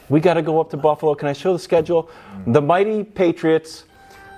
[0.10, 1.16] We got to go up to Buffalo.
[1.16, 2.10] Can I show the schedule?
[2.48, 3.86] The mighty Patriots,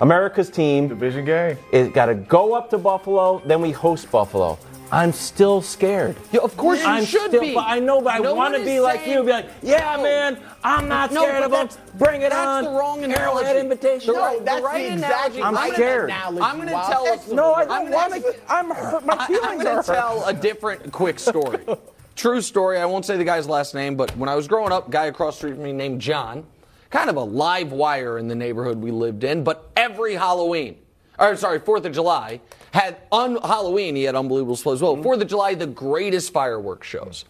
[0.01, 0.87] America's team.
[0.87, 1.57] Division game.
[1.71, 4.59] It got to go up to Buffalo, then we host Buffalo.
[4.91, 6.15] I'm still scared.
[6.31, 7.53] Yeah, of course you I'm should still, be.
[7.53, 9.23] But I know, but No I want to be like you.
[9.23, 10.03] Be like, yeah, No.
[10.03, 11.69] man, I'm not No, scared of them.
[11.95, 12.63] Bring it that's on.
[12.63, 14.13] That's the wrong Arrowhead invitation.
[14.13, 15.57] The right- that's the right the exact analogy.
[15.67, 16.09] I'm scared.
[16.09, 17.27] analogy, I'm going to tell us.
[17.31, 18.35] No, I don't want to.
[18.49, 19.05] I'm hurt.
[19.05, 19.85] My feelings I'm are going hurt.
[19.85, 21.65] to tell a different quick story.
[22.15, 22.77] true story.
[22.79, 25.35] I won't say the guy's last name, but when I was growing up, guy across
[25.35, 26.45] the street from me named John,
[26.89, 30.77] kind of a live wire in the neighborhood we lived in, but every Halloween,
[31.19, 32.39] or sorry, Fourth of July,
[32.75, 34.81] had on Halloween he had unbelievable displays.
[34.81, 35.03] Well, mm-hmm.
[35.03, 37.23] Fourth of July, the greatest fireworks shows,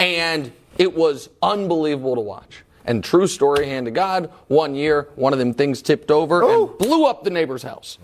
[0.00, 2.64] and it was unbelievable to watch.
[2.84, 6.50] And true story, hand to God, one year, one of them things tipped over and
[6.50, 6.66] oh.
[6.66, 7.98] blew up the neighbor's house.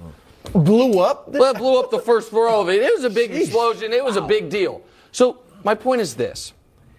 [0.52, 1.28] Blew up.
[1.28, 2.82] Well, it blew up the first floor of it.
[2.82, 3.92] It was a big explosion.
[3.92, 4.82] It was a big deal.
[5.10, 6.52] So my point is this: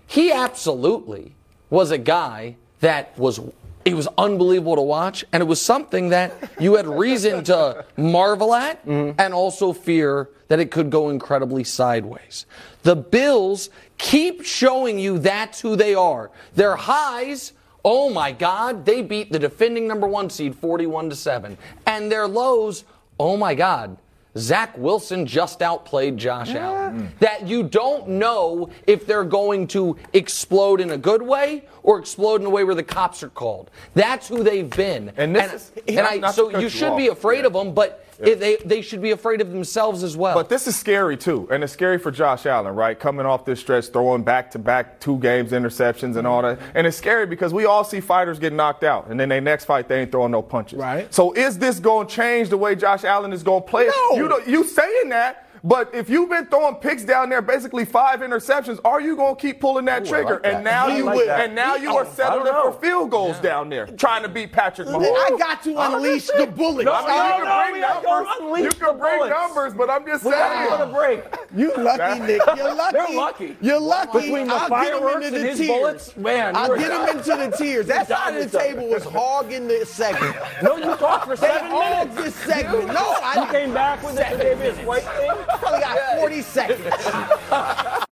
[0.06, 1.34] he absolutely
[1.70, 3.40] was a guy that was.
[3.86, 8.54] It was unbelievable to watch, and it was something that you had reason to marvel
[8.54, 9.20] at mm-hmm.
[9.20, 12.46] and also fear that it could go incredibly sideways.
[12.84, 16.32] The Bills keep showing you that's who they are.
[16.56, 17.54] Their highs
[17.88, 21.56] Oh my God, they beat the defending number one seed 41 to 7.
[21.86, 22.84] And their lows,
[23.20, 23.98] oh my God,
[24.38, 27.12] Zach Wilson just outplayed Josh Allen.
[27.20, 32.42] That you don't know if they're going to explode in a good way or explode
[32.42, 33.72] in a way where the cops are called.
[33.94, 35.12] That's who they've been.
[35.18, 36.98] And this is- and I, so you you should off.
[36.98, 37.48] be afraid Yeah.
[37.48, 40.36] of them, but it- they, they should be afraid of themselves as well.
[40.36, 43.00] But this is scary too, and it's scary for Josh Allen, right?
[43.00, 46.86] Coming off this stretch, throwing back to back two games, interceptions, and all that, and
[46.88, 49.88] it's scary because we all see fighters get knocked out, and then they next fight
[49.88, 50.80] they ain't throwing no punches.
[50.80, 51.14] Right.
[51.14, 53.88] So is this going to change the way Josh Allen is going to play?
[53.88, 54.16] No.
[54.16, 55.45] You you saying that.
[55.66, 59.42] But if you've been throwing picks down there, basically five interceptions, are you going to
[59.42, 60.40] keep pulling that trigger?
[60.44, 60.54] that.
[60.58, 61.28] and now He you would.
[61.28, 64.88] and now you He- are settling for field goals down there, trying to beat Patrick
[64.88, 65.08] Mahomes.
[65.12, 66.88] I got to unleash the bullets.
[66.88, 68.08] I mean, you can no, bring we got to
[68.46, 68.60] numbers.
[68.64, 69.36] You can bring bullets.
[69.36, 70.36] numbers, but I'm just saying.
[70.36, 71.22] We gotta go to saying.
[71.22, 71.36] break.
[71.56, 72.42] You lucky, Nick.
[72.58, 72.98] You're lucky.
[72.98, 73.58] They're lucky.
[73.62, 74.20] You're lucky.
[74.20, 75.70] Between the I'll fireworks get him into and the his tiers.
[75.80, 77.88] bullets, man, I'll you were- get him into the tiers.
[77.96, 80.36] That side of the table was hogging the segment.
[80.62, 82.16] No, you talked for seven minutes.
[82.18, 82.88] this segment.
[82.88, 85.32] No, I came back with the Davis White thing.
[85.60, 86.82] Probably got 40 seconds.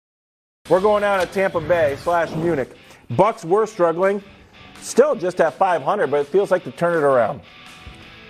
[0.70, 2.76] We're going down to Tampa Bay slash Munich.
[3.12, 4.24] Bucs were struggling,
[4.80, 7.42] still just at 500, but it feels like to turn it around.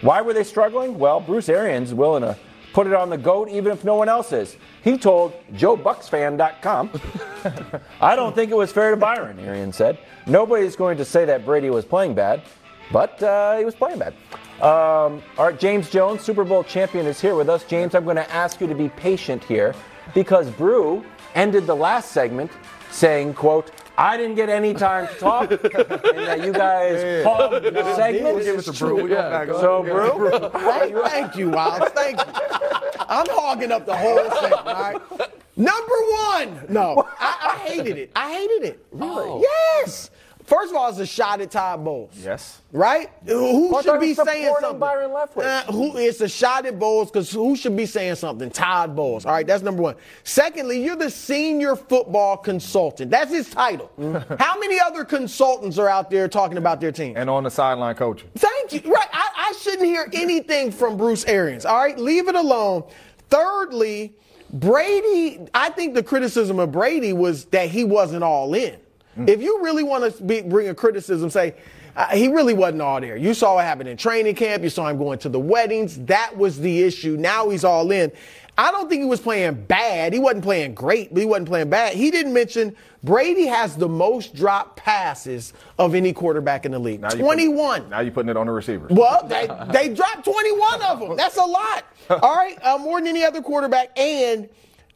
[0.02, 0.98] Why were they struggling?
[0.98, 2.38] Well, Bruce Arians willing to
[2.74, 4.58] put it on the goat even if no one else is.
[4.84, 6.90] He told JoeBucsFan.com,
[8.02, 10.00] I don't think it was fair to Byron, Arians said.
[10.26, 12.42] Nobody's going to say that Brady was playing bad,
[12.92, 14.16] but uh, he was playing bad.
[14.62, 17.64] Um, all right, James Jones, Super Bowl champion, is here with us.
[17.66, 19.76] James, I'm going to ask you to be patient here
[20.14, 21.04] because Brew
[21.36, 22.52] ended the last segment
[22.92, 27.96] saying, quote, I didn't get any time to talk, and that you guys hogged the
[27.96, 28.36] segment.
[28.36, 29.04] We'll give it to Brew.
[29.04, 29.48] We go back.
[29.50, 31.90] So, Brew, Thank, thank you, Wildes.
[31.92, 32.34] Thank you.
[33.08, 35.02] I'm hogging up the whole segment, all right?
[35.56, 36.66] Number one.
[36.70, 38.12] No, I, I hated it.
[38.16, 38.86] I hated it.
[38.92, 39.42] Really?
[39.42, 40.10] Yes.
[40.46, 42.12] First of all, it's a shot at Todd Bowles.
[42.18, 42.62] Yes.
[42.72, 43.10] Right?
[43.26, 44.80] Who I should be saying something?
[44.80, 45.46] Byron Leftwich.
[45.46, 48.50] Uh, who, it's a shot at Bowles because who should be saying something?
[48.50, 49.26] Todd Bowles.
[49.26, 49.96] All right, that's number one.
[50.24, 53.12] Secondly, you're the senior football consultant.
[53.12, 53.92] That's his title.
[54.40, 57.16] How many other consultants are out there talking about their team?
[57.16, 58.30] And on the sideline coaching.
[58.36, 58.92] Thank you.
[58.92, 59.08] Right.
[59.14, 61.66] I, I shouldn't hear anything from Bruce Arians.
[61.66, 61.98] All right.
[61.98, 62.84] Leave it alone.
[63.30, 64.14] Thirdly,
[64.52, 68.78] Brady, I think the criticism of Brady was that he wasn't all in.
[69.18, 71.56] If you really want to be, bring a criticism, say,
[71.96, 73.16] uh, he really wasn't all there.
[73.16, 74.64] You saw what happened in training camp.
[74.64, 76.00] You saw him going to the weddings.
[76.06, 77.16] That was the issue.
[77.18, 78.12] Now he's all in.
[78.58, 80.14] I don't think he was playing bad.
[80.14, 81.96] He wasn't playing great, but he wasn't playing bad.
[81.96, 87.02] He didn't mention Brady has the most drop passes of any quarterback in the league.
[87.02, 87.90] Now you put- 21.
[87.90, 88.92] now you're putting it on the receivers.
[88.92, 91.18] Well, they, they dropped 21 of them.
[91.18, 91.86] That's a lot.
[92.10, 93.98] All right, uh, more than any other quarterback.
[93.98, 94.50] And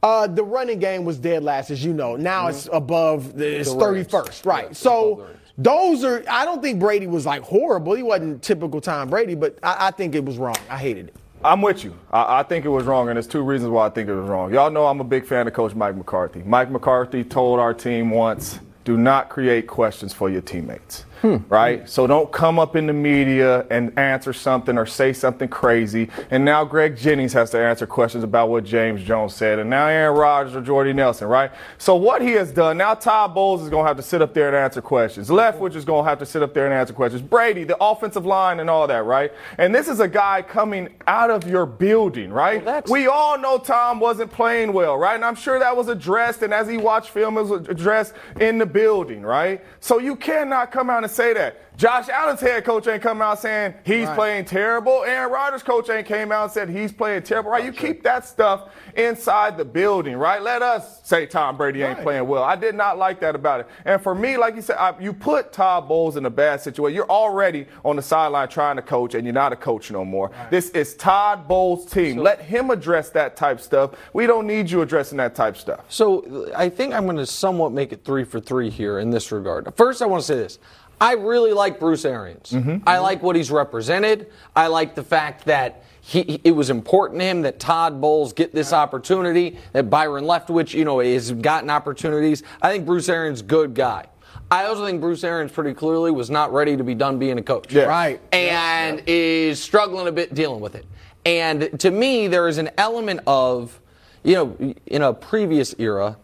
[0.04, 2.16] uh, the running game was dead last, as you know.
[2.16, 4.08] Now it's above, the, it's range.
[4.08, 4.64] 31st, right?
[4.66, 7.96] Yeah, it's above the so those are, I don't think Brady was like horrible.
[7.96, 10.56] He wasn't typical Tom Brady, but I, I think it was wrong.
[10.70, 11.16] I hated it.
[11.44, 11.98] I'm with you.
[12.12, 14.30] I, I think it was wrong, and there's two reasons why I think it was
[14.30, 14.54] wrong.
[14.54, 16.44] Y'all know I'm a big fan of Coach Mike McCarthy.
[16.44, 21.06] Mike McCarthy told our team once, do not create questions for your teammates.
[21.22, 21.38] Hmm.
[21.50, 21.90] Right?
[21.90, 26.10] So don't come up in the media and answer something or say something crazy.
[26.30, 29.60] And now Greg Jennings has to answer questions about what James Jones said.
[29.60, 31.52] And now Aaron Rodgers or Jordy Nelson, right?
[31.78, 34.34] So what he has done, now Todd Bowles is going to have to sit up
[34.34, 35.30] there and answer questions.
[35.30, 37.22] Leftwich is going to have to sit up there and answer questions.
[37.22, 39.32] Brady, the offensive line and all that, right?
[39.58, 42.64] And this is a guy coming out of your building, right?
[42.90, 45.16] we all know Tom wasn't playing well, right?
[45.16, 48.58] And I'm sure that was addressed, and as he watched film, it was addressed in
[48.58, 49.64] the building, right?
[49.80, 51.62] So you cannot come out and say that.
[51.78, 54.16] Josh Allen's head coach ain't coming out saying he's Right.
[54.16, 55.04] playing terrible.
[55.06, 57.52] Aaron Rodgers' coach ain't came out and said he's playing terrible.
[57.52, 57.64] Right?
[57.64, 60.42] You keep that stuff inside the building, right?
[60.42, 62.04] Let us say Tom Brady ain't Right.
[62.04, 62.44] playing well.
[62.44, 63.68] I did not like that about it.
[63.86, 66.96] And for me, like you said, I, you put Todd Bowles in a bad situation.
[66.96, 70.32] You're already on the sideline trying to coach, and you're not a coach no more.
[70.50, 72.18] This is Todd Bowles' team.
[72.18, 73.92] Let him address that type stuff.
[74.14, 75.82] We don't need you addressing that type stuff.
[75.90, 79.32] So I think I'm going to somewhat make it three for three here in this
[79.32, 79.72] regard.
[79.76, 80.58] First, I want to say this.
[81.00, 82.52] I really like Bruce Arians.
[82.52, 82.88] Mm-hmm.
[82.88, 84.32] I like what he's represented.
[84.56, 88.54] I like the fact that he, it was important to him that Todd Bowles get
[88.54, 92.44] this opportunity, that Byron Leftwich, you know, has gotten opportunities.
[92.62, 94.08] I think Bruce Arians, good guy.
[94.50, 97.44] I also think Bruce Arians pretty clearly was not ready to be done being a
[97.44, 97.74] coach.
[97.74, 97.84] Yeah.
[97.84, 98.22] Right.
[98.32, 100.86] And is struggling a bit dealing with it.
[101.26, 103.80] And to me, there is an element of,
[104.24, 106.18] you know, in a previous era,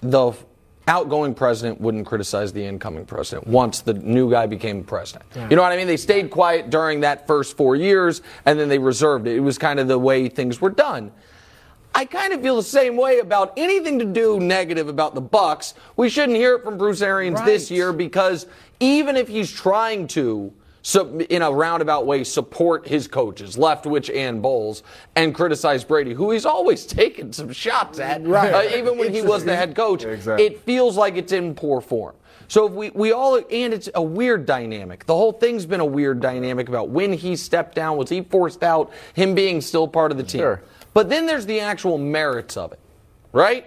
[0.00, 0.32] the
[0.88, 5.24] outgoing president wouldn't criticize the incoming president once the new guy became president.
[5.50, 5.86] You know what I mean?
[5.86, 9.36] They stayed quiet during that first four years and then they reserved it.
[9.36, 11.12] It was kind of the way things were done.
[11.94, 15.72] I kind of feel the same way about anything to do negative about the Bucs.
[15.96, 18.46] We shouldn't hear it from Bruce Arians this year because
[18.80, 20.52] even if he's trying to,
[20.86, 24.84] so in a roundabout way, support his coaches, Leftwich and Bowles,
[25.16, 28.54] and criticize Brady, who he's always taken some shots at, Right.
[28.54, 30.04] uh, even when he was the head coach.
[30.04, 30.46] Exactly.
[30.46, 32.14] It feels like it's in poor form.
[32.46, 35.06] So if we, we all, and it's a weird dynamic.
[35.06, 37.96] The whole thing's been a weird dynamic about when he stepped down.
[37.96, 38.92] Was he forced out?
[39.14, 40.42] Him being still part of the team.
[40.42, 40.62] Sure.
[40.94, 42.78] But then there's the actual merits of it,
[43.32, 43.66] right?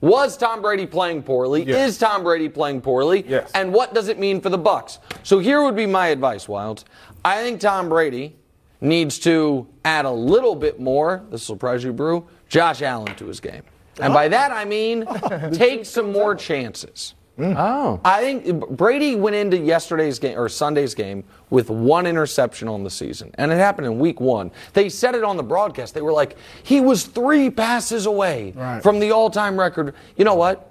[0.00, 1.64] Was Tom Brady playing poorly?
[1.64, 1.90] Yes.
[1.90, 3.24] Is Tom Brady playing poorly?
[3.26, 3.50] Yes.
[3.54, 4.98] And what does it mean for the Bucs?
[5.24, 6.84] So here would be my advice, Wildes.
[7.24, 8.36] I think Tom Brady
[8.80, 11.24] needs to add a little bit more.
[11.30, 12.26] This will surprise you, Brew.
[12.48, 13.62] Josh Allen to his game,
[14.00, 15.04] and by that I mean
[15.52, 17.14] take some more chances.
[17.38, 17.54] Mm.
[17.56, 18.00] Oh.
[18.04, 22.90] I think Brady went into yesterday's game or Sunday's game with one interception on the
[22.90, 24.50] season, and it happened in week one.
[24.72, 25.94] They said it on the broadcast.
[25.94, 28.82] They were like, he was three passes away Right.
[28.82, 29.94] from the all time record.
[30.16, 30.68] You know what?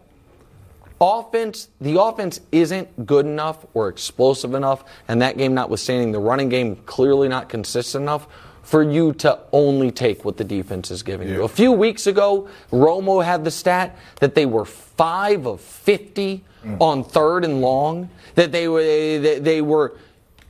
[1.00, 6.50] Offense, the offense isn't good enough or explosive enough, and that game notwithstanding, the running
[6.50, 8.28] game clearly not consistent enough
[8.64, 11.44] for you to only take what the defense is giving you.
[11.44, 16.44] A few weeks ago, Romo had the stat that they were five of 50
[16.80, 19.98] on third and long, that they were, they, they were,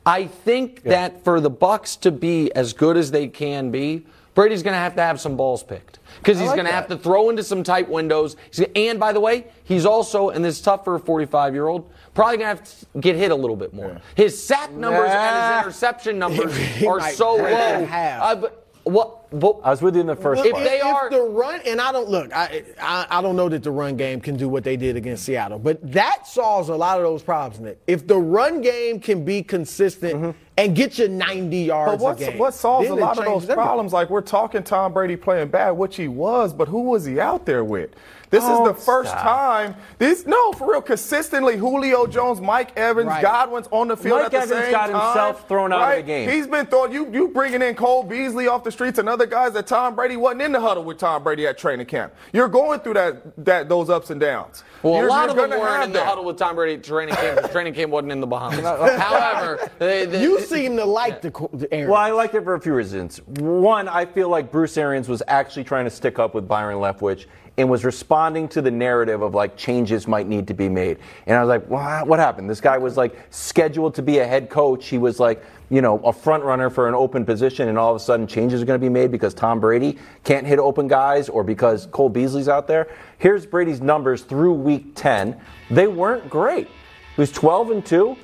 [0.06, 4.62] I think that for the Bucs to be as good as they can be, Brady's
[4.62, 5.97] going to have to have some balls picked.
[6.19, 8.36] Because he's like going to have to throw into some tight windows.
[8.75, 11.89] And by the way, he's also, and this is tough for a 45 year old,
[12.13, 13.99] probably going to have to get hit a little bit more.
[14.15, 16.53] His sack numbers and his interception numbers
[16.86, 17.84] are so low.
[18.21, 19.13] Uh, but what?
[19.30, 20.63] But, I was with you in the first If part.
[20.63, 23.71] they are- the run, and I don't look, I, I I don't know that the
[23.71, 27.04] run game can do what they did against Seattle, but that solves a lot of
[27.04, 27.82] those problems, Nick.
[27.88, 30.32] If the run game can be consistent mm-hmm.
[30.56, 33.17] and get you 90 yards But what's, a game, what solves a then it lot
[33.17, 33.65] of those changes everything.
[33.65, 33.93] problems?
[33.93, 37.45] Like we're talking Tom Brady playing bad, which he was, but who was he out
[37.45, 37.89] there with?
[38.30, 39.24] This is Oh, the first stop.
[39.24, 39.76] time.
[40.00, 41.56] This no, for real, consistently.
[41.56, 43.22] Julio Jones, Mike Evans, Right.
[43.22, 44.58] Godwin's on the field Mike at the same time.
[44.58, 45.06] Mike Evans same got time.
[45.13, 46.30] himself thrown out of the game.
[46.30, 46.92] He's been throwing.
[46.92, 50.18] You you bringing in Cole Beasley off the streets and other guys that Tom Brady
[50.18, 52.13] wasn't in the huddle with Tom Brady at training camp.
[52.34, 54.63] You're going through that that those ups and downs.
[54.84, 56.84] well, You're- a lot of them weren't have in the huddle with Tom Brady at
[56.84, 57.42] training camp.
[57.42, 58.60] The training camp wasn't in the Bahamas.
[59.02, 61.90] However, they, they, You seem to like the, co- the Aaron.
[61.92, 63.20] Well, I liked it for a few reasons.
[63.26, 67.26] One, I feel like Bruce Arians was actually trying to stick up with Byron Leftwich
[67.58, 71.00] and was responding to the narrative of like changes might need to be made.
[71.26, 72.50] And I was like, what, what happened?
[72.50, 74.88] This guy was like scheduled to be a head coach.
[74.88, 77.98] He was like, you know, a front runner for an open position, and all of
[77.98, 81.28] a sudden changes are going to be made because Tom Brady can't hit open guys
[81.28, 82.88] or because Cole Beasley's out there.
[83.17, 85.36] Here's Brady's numbers through week 10.
[85.70, 86.67] They weren't great.
[87.15, 88.15] He was 12 and 2.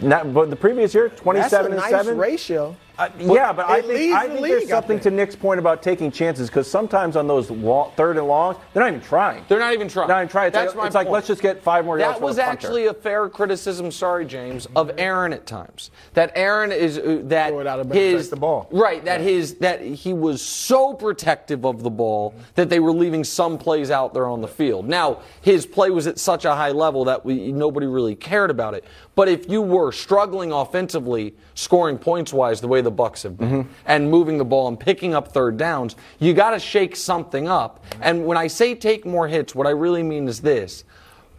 [0.00, 2.18] Not, but the previous year, 27 That's a and nice 7.
[2.18, 2.76] ratio.
[2.98, 5.02] Uh, yeah, but I think, I think there's something think.
[5.02, 8.82] to Nick's point about taking chances because sometimes on those long, third and longs, they're
[8.82, 9.44] not even trying.
[9.48, 10.08] They're not even trying.
[10.08, 10.48] Not even trying.
[10.48, 12.18] It's, That's like, my it's like, let's just get five more yards.
[12.18, 13.90] That was actually a fair criticism.
[13.90, 15.90] Sorry, James, of Aaron at times.
[16.12, 18.68] That Aaron is uh, that Throw it out of his the ball.
[18.70, 19.02] right.
[19.04, 23.56] That his that he was so protective of the ball that they were leaving some
[23.56, 24.86] plays out there on the field.
[24.86, 28.74] Now his play was at such a high level that we, nobody really cared about
[28.74, 28.84] it.
[29.14, 33.68] But if you were struggling offensively, scoring points wise, the way the Bucs have been,
[33.86, 37.84] and moving the ball and picking up third downs, you got to shake something up.
[38.00, 40.84] And when I say take more hits, what I really mean is this.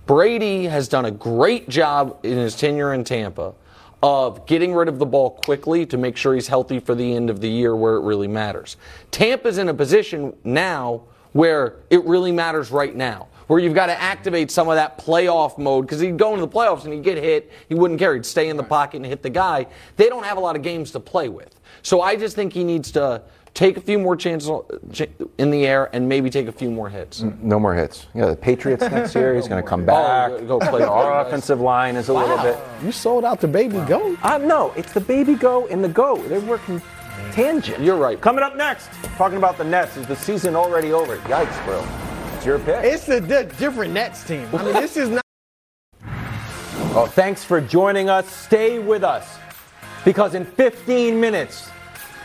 [0.05, 3.53] Brady has done a great job in his tenure in Tampa
[4.01, 7.29] of getting rid of the ball quickly to make sure he's healthy for the end
[7.29, 8.75] of the year where it really matters.
[9.11, 13.27] Tampa's in a position now where it really matters right now.
[13.47, 16.51] Where you've got to activate some of that playoff mode because he'd go into the
[16.51, 17.51] playoffs and he'd get hit.
[17.69, 18.13] He wouldn't care.
[18.15, 19.67] He'd stay in the pocket and hit the guy.
[19.97, 21.59] They don't have a lot of games to play with.
[21.81, 23.21] So I just think he needs to
[23.53, 24.49] take a few more chances
[25.37, 27.21] in the air and maybe take a few more hits.
[27.21, 28.07] No more hits.
[28.15, 29.35] Yeah, the Patriots next year.
[29.35, 30.31] He's going to come back.
[30.31, 31.27] Oh, go play Our guys.
[31.27, 32.57] offensive line is a little bit.
[32.83, 34.17] You sold out the baby goat.
[34.23, 36.17] Uh, no, it's the baby go and the go.
[36.27, 36.81] They're working
[37.31, 37.79] tangent.
[37.83, 38.19] You're right.
[38.19, 39.97] Coming up next, talking about the Nets.
[39.97, 41.17] Is the season already over?
[41.17, 42.12] Yikes, bro.
[42.43, 42.83] It's your pick.
[42.83, 44.45] It's a different Nets team.
[44.51, 45.23] I mean, this is not.
[46.95, 48.29] Oh, thanks for joining us.
[48.29, 49.39] Stay with us
[50.03, 51.69] because in 15 minutes,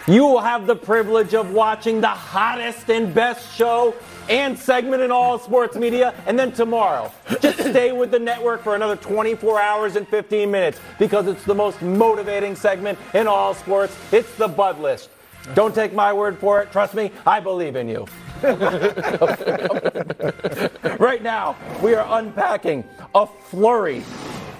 [0.08, 3.94] you will have the privilege of watching the hottest and best show
[4.28, 6.12] and segment in all sports media.
[6.26, 10.80] And then tomorrow, just stay with the network for another 24 hours and 15 minutes
[10.98, 13.96] because it's the most motivating segment in all sports.
[14.12, 15.10] It's the Bud List.
[15.54, 16.72] Don't take my word for it.
[16.72, 18.06] Trust me, I believe in you.
[20.98, 22.84] right now, we are unpacking
[23.14, 24.02] a flurry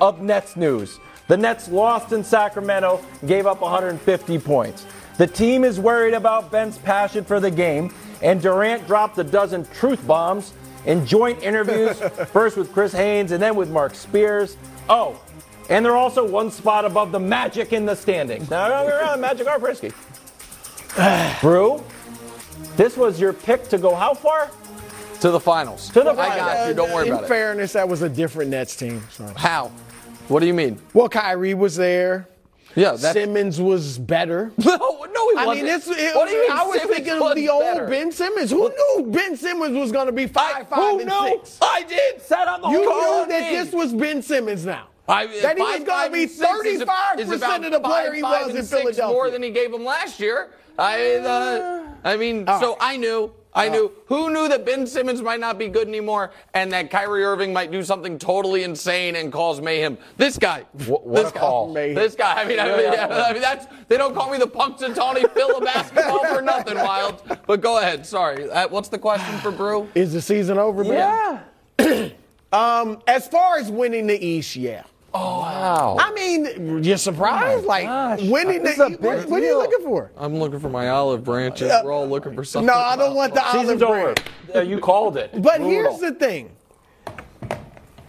[0.00, 0.98] of Nets news.
[1.28, 4.86] The Nets lost in Sacramento, gave up 150 points.
[5.18, 9.66] The team is worried about Ben's passion for the game, and Durant dropped a dozen
[9.66, 10.54] truth bombs
[10.86, 12.00] in joint interviews,
[12.32, 14.56] first with Chris Haynes and then with Marc Spears.
[14.88, 15.20] Oh,
[15.68, 18.48] and they're also one spot above the Magic in the standings.
[18.48, 19.92] Now, don't get Magic are frisky.
[21.40, 21.84] Brew,
[22.78, 24.50] this was your pick to go how far?
[25.20, 25.88] To the finals.
[25.88, 26.20] To the finals.
[26.30, 26.74] I got you.
[26.74, 27.24] Don't worry In about it.
[27.24, 29.02] In fairness, that was a different Nets team.
[29.10, 29.26] So.
[29.36, 29.72] How?
[30.28, 30.78] What do you mean?
[30.94, 32.28] Well, Kyrie was there.
[32.76, 33.14] Yeah, that's.
[33.14, 34.52] Simmons was better.
[34.64, 34.76] No,
[35.12, 35.66] no, he I wasn't.
[35.68, 36.52] I mean, it's, it, what do you mean?
[36.52, 37.88] I was Simmons thinking of the old better?
[37.88, 38.50] Ben Simmons.
[38.50, 41.40] Who knew Ben Simmons was going to be five, five, Who and knew?
[41.42, 41.58] six?
[41.60, 42.22] I did.
[42.22, 44.86] Sat on the You knew that this was Ben Simmons now.
[45.08, 47.64] I, that he was going to be and six is a- 35 is about percent
[47.64, 49.06] of the player five, he was in Philadelphia.
[49.12, 50.50] More than he gave him last year.
[50.78, 52.78] I, uh, I mean, All so right.
[52.94, 53.32] I knew.
[53.54, 53.90] I knew.
[54.06, 57.72] Who knew that Ben Simmons might not be good anymore, and that Kyrie Irving might
[57.72, 59.98] do something totally insane and cause mayhem?
[60.16, 60.64] This guy.
[60.86, 61.40] What- what this a guy.
[61.40, 61.72] call.
[61.72, 61.94] Mayhem.
[61.96, 62.40] This guy.
[62.40, 63.66] I mean, I mean, yeah, I mean, that's.
[63.88, 67.20] They don't call me the Punxsutawney Phil of basketball for nothing, Wild.
[67.48, 68.06] But go ahead.
[68.06, 68.48] Sorry.
[68.48, 69.88] Uh, what's the question for Brew?
[69.94, 71.42] Is the season over, man?
[71.80, 72.08] Yeah.
[72.50, 74.84] Um, as far as winning the East, yeah.
[75.14, 75.96] Oh, wow.
[75.98, 77.64] I mean, you're surprised?
[77.64, 78.22] like, gosh.
[78.22, 80.10] winning This the is a East, what, what are you looking for?
[80.16, 81.72] I'm looking for my olive branches.
[81.82, 82.66] We're all looking for something.
[82.66, 84.14] No, I don't want the olive over.
[84.14, 84.18] branch.
[84.54, 85.30] Uh, you called it.
[85.32, 85.68] But Brutal.
[85.70, 86.50] here's the thing.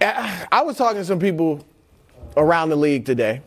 [0.01, 1.65] I I was talking to some people
[2.37, 3.41] around the league today,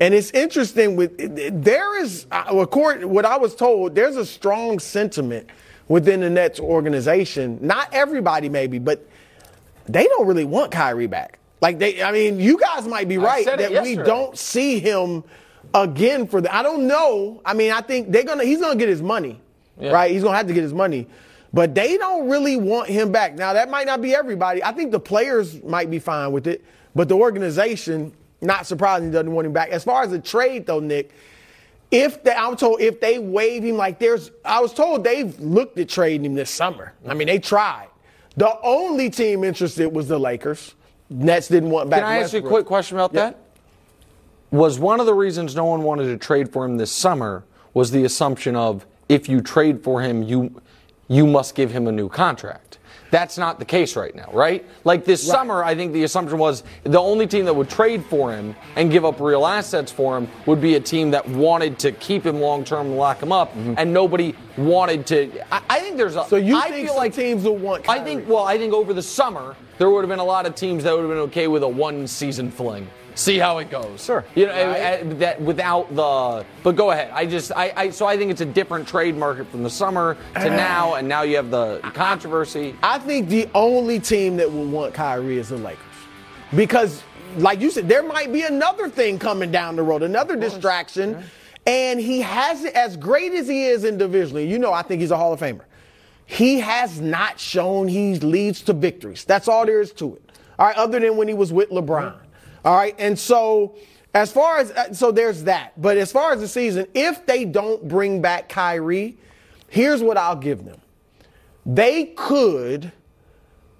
[0.00, 0.96] and it's interesting.
[0.96, 1.16] With
[1.62, 5.48] there is, uh, according what I was told, there's a strong sentiment
[5.88, 7.58] within the Nets organization.
[7.62, 9.06] Not everybody, maybe, but
[9.86, 11.38] they don't really want Kyrie back.
[11.60, 15.24] Like they, I mean, you guys might be right that we don't see him
[15.74, 16.54] again for the.
[16.54, 17.40] I don't know.
[17.44, 18.44] I mean, I think they're gonna.
[18.44, 19.40] He's gonna get his money,
[19.78, 20.10] right?
[20.10, 21.06] He's gonna have to get his money,
[21.52, 23.34] but they don't really want him back.
[23.36, 24.62] Now that might not be everybody.
[24.62, 26.62] I think the players might be fine with it,
[26.94, 29.70] but the organization, not surprisingly, doesn't want him back.
[29.70, 31.10] As far as the trade, though, Nick.
[31.88, 35.78] If they, I'm told if they waive him like there's, I was told they've looked
[35.78, 36.92] at trading him this summer.
[37.06, 37.86] I mean, they tried.
[38.36, 40.74] The only team interested was the Lakers.
[41.10, 42.00] Nets didn't want back.
[42.00, 43.30] Can I ask you a quick question about Yeah.
[43.30, 43.38] that?
[44.50, 47.44] Was one of the reasons no one wanted to trade for him this summer
[47.74, 50.60] was the assumption of if you trade for him, you
[51.08, 52.78] you must give him a new contract.
[53.10, 54.66] That's not the case right now, right?
[54.84, 58.32] Like this summer, I think the assumption was the only team that would trade for
[58.32, 61.92] him and give up real assets for him would be a team that wanted to
[61.92, 63.74] keep him long term and lock him up, mm-hmm.
[63.78, 65.30] and nobody wanted to.
[65.54, 66.24] I, I think there's a.
[66.24, 68.28] So you I think feel like teams will want I think.
[68.28, 70.94] Well, I think over the summer there would have been a lot of teams that
[70.94, 72.88] would have been okay with a one season fling.
[73.14, 74.04] See how it goes.
[74.04, 74.24] Sure.
[74.34, 76.44] You know, uh, uh, that without the.
[76.62, 77.10] But go ahead.
[77.12, 77.50] I just.
[77.52, 77.90] I, I.
[77.90, 81.22] So I think it's a different trade market from the summer to now, and now
[81.22, 82.76] you have the controversy.
[82.82, 85.82] I think the only team that will want Kyrie is the Lakers.
[86.54, 87.02] Because,
[87.38, 91.22] like you said, there might be another thing coming down the road, another distraction.
[91.66, 95.16] And he hasn't, as great as he is individually, you know, I think he's a
[95.16, 95.62] Hall of Famer.
[96.26, 99.24] He has not shown he leads to victories.
[99.24, 100.32] That's all there is to it.
[100.58, 102.14] All right, other than when he was with LeBron.
[102.64, 103.76] All right, and so
[104.12, 105.80] as far as, uh, so there's that.
[105.80, 109.16] But as far as the season, if they don't bring back Kyrie,
[109.68, 110.80] here's what I'll give them
[111.66, 112.92] they could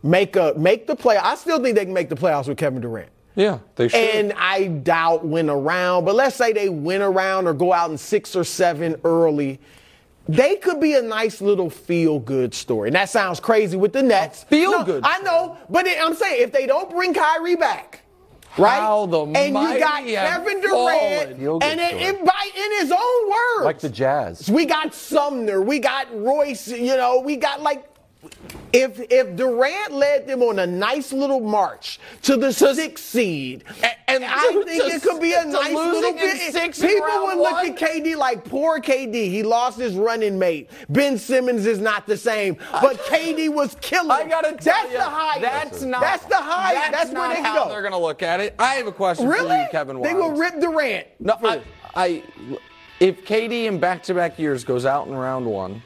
[0.02, 1.16] make a make the play.
[1.16, 3.08] I still think they can make the playoffs with Kevin Durant.
[3.34, 3.98] Yeah, they should.
[3.98, 7.98] And I doubt win around, but let's say they win around or go out in
[7.98, 9.60] six or seven early.
[10.28, 12.88] They could be a nice little feel good story.
[12.88, 14.44] And that sounds crazy with the Nets.
[14.44, 18.00] feel-good I know, but it- I'm saying if they don't bring Kyrie back,
[18.58, 18.80] right?
[18.80, 20.60] How the and you got Kevin.
[20.60, 24.50] Durant, and it, it, by, in his own words, Like the Jazz.
[24.50, 27.84] we got Sumner, we got Royce, you know, we got like
[28.72, 33.62] If if Durant led them on a nice little march to the sixth seed,
[34.08, 36.52] and I to- think it could be a nice little bit.
[36.52, 37.70] six People would look one?
[37.70, 39.30] at KD like poor KD.
[39.30, 40.70] He lost his running mate.
[40.88, 44.10] Ben Simmons is not the same, but KD was killing.
[44.10, 45.38] I gotta tell that's you, the high.
[45.40, 46.00] That's not.
[46.00, 46.74] That's the high.
[46.74, 47.70] That's, That's, where not they how go.
[47.70, 48.54] they're gonna look at it.
[48.58, 50.02] I have a question for really, you, Kevin.
[50.02, 51.06] they will rip Durant.
[51.20, 51.60] No, I,
[51.94, 52.22] I,
[52.98, 55.82] if KD in back-to-back years goes out in round one,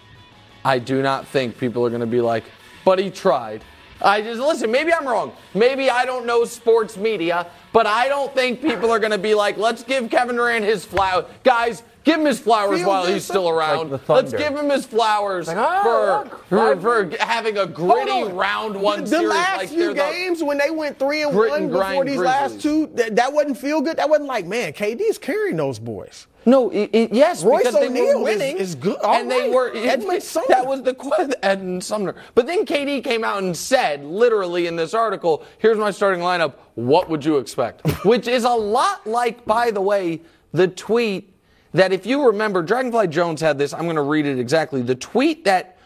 [0.64, 2.44] I do not think people are going to be like,
[2.84, 3.62] but he tried.
[4.02, 4.70] I just listen.
[4.70, 5.32] Maybe I'm wrong.
[5.54, 9.34] Maybe I don't know sports media, but I don't think people are going to be
[9.34, 11.82] like, let's give Kevin Durant his flowers, guys.
[12.03, 13.90] Give him his flowers Feel while good he's still around.
[13.90, 18.11] Like let's give him his flowers Like, oh, for, look, for, for having a gritty
[18.11, 18.34] on.
[18.34, 19.28] round one the, the series.
[19.28, 22.09] last like few they're the- games when they went three and one and before grind
[22.09, 23.98] these last two, that, that wasn't feel good.
[23.98, 26.26] That wasn't like, man, KD's carrying those boys.
[26.46, 28.57] No, it, it- yes, Royce because they O'Neal were is- winning.
[28.57, 28.96] is good.
[29.01, 29.51] All and they right.
[29.53, 29.72] were.
[29.76, 30.46] Edmond Sumner.
[30.48, 31.34] That was the question.
[31.42, 32.14] Edmond Sumner.
[32.34, 36.55] But then KD came out and said, literally in this article, "Here's my starting lineup.
[36.76, 40.22] What would you expect?" Which is a lot like, by the way,
[40.53, 41.29] the tweet
[41.72, 43.72] that if you remember, Dragonfly Jones had this.
[43.72, 44.82] I'm going to read it exactly.
[44.82, 45.76] The tweet that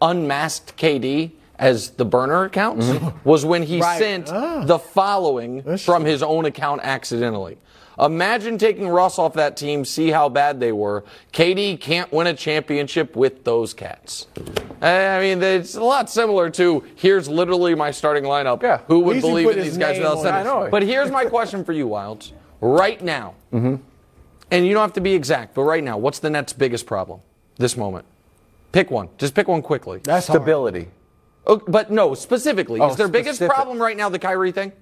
[0.00, 2.90] unmasked KD as the burner accounts
[3.24, 3.98] was when he Right.
[3.98, 4.64] sent Ah.
[4.64, 7.58] the following from his own account accidentally.
[8.00, 11.04] Imagine taking Russ off that team, see how bad they were.
[11.32, 14.26] KD can't win a championship with those cats.
[14.80, 18.62] I mean, it's a lot similar to here's literally my starting lineup.
[18.62, 18.78] Yeah.
[18.88, 20.38] Who would he believe in these guys without on saying it.
[20.38, 20.68] I know.
[20.70, 22.32] But here's my question for you, Wildes.
[22.60, 23.34] Right now,
[24.52, 27.20] and you don't have to be exact, but right now, what's the Nets' biggest problem
[27.56, 28.04] this moment?
[28.70, 29.08] Pick one.
[29.18, 30.00] Just pick one quickly.
[30.04, 30.40] That's hard.
[30.42, 30.88] Stability.
[31.46, 34.72] Oh, but no, specifically, Oh, is their biggest problem right now the Kyrie thing?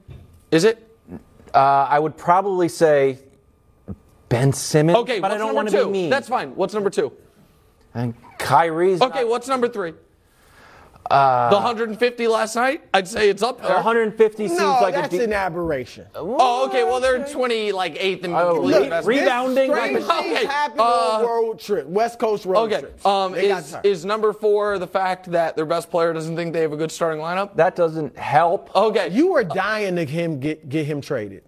[0.51, 0.87] Is it?
[1.55, 1.59] Uh,
[1.89, 3.19] I would probably say
[4.29, 4.99] Ben Simmons.
[4.99, 5.85] Okay, but what's I don't number want to two?
[5.87, 6.11] be mean.
[6.11, 6.55] That's fine.
[6.57, 7.13] What's number two?
[7.95, 9.01] And Kyrie's.
[9.01, 9.95] Okay, what's number three?
[11.11, 12.83] The 150 last night?
[12.95, 13.75] I'd say it's up there.
[13.75, 16.07] 150 seems No, like that's a de- an aberration.
[16.15, 16.85] Oh, okay.
[16.85, 20.07] Well, they're 20, like eighth in Oh, league look, best- re- Rebounding, This like- strange
[20.07, 22.79] things Okay, uh, road trip, West Coast road Trip.
[22.79, 22.81] Okay.
[22.87, 23.05] trips.
[23.07, 26.73] Um, is, is number four the fact that their best player doesn't think they have
[26.73, 27.57] a good starting lineup?
[27.57, 28.75] that doesn't help.
[28.77, 29.09] Okay.
[29.11, 31.43] you were dying to him get get him traded.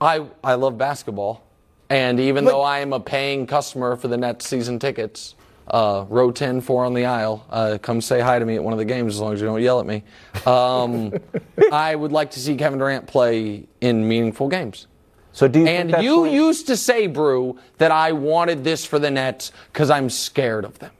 [0.00, 1.42] I I love basketball,
[1.90, 5.34] and even But- though I am a paying customer for the Nets season tickets,
[5.70, 8.72] uh, row 10, four on the aisle, uh, come say hi to me at one
[8.72, 10.02] of the games as long as you don't yell at me.
[10.46, 11.14] Um,
[11.72, 14.86] I would like to see Kevin Durant play in meaningful games.
[15.32, 19.10] So do you And you used to say, Brew, that I wanted this for the
[19.10, 20.90] Nets because I'm scared of them.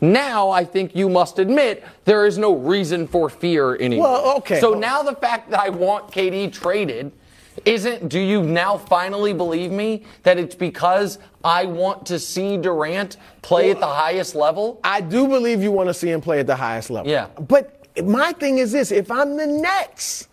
[0.00, 4.06] Now I think you must admit there is no reason for fear anymore.
[4.06, 4.60] Well, okay.
[4.60, 7.12] So now the fact that I want KD traded
[7.64, 8.08] isn't.
[8.08, 13.70] Do you now finally believe me that it's because I want to see Durant play
[13.70, 14.80] at the highest level?
[14.84, 17.10] I do believe you want to see him play at the highest level.
[17.10, 17.28] Yeah.
[17.48, 20.28] But my thing is this: if I'm the Nets,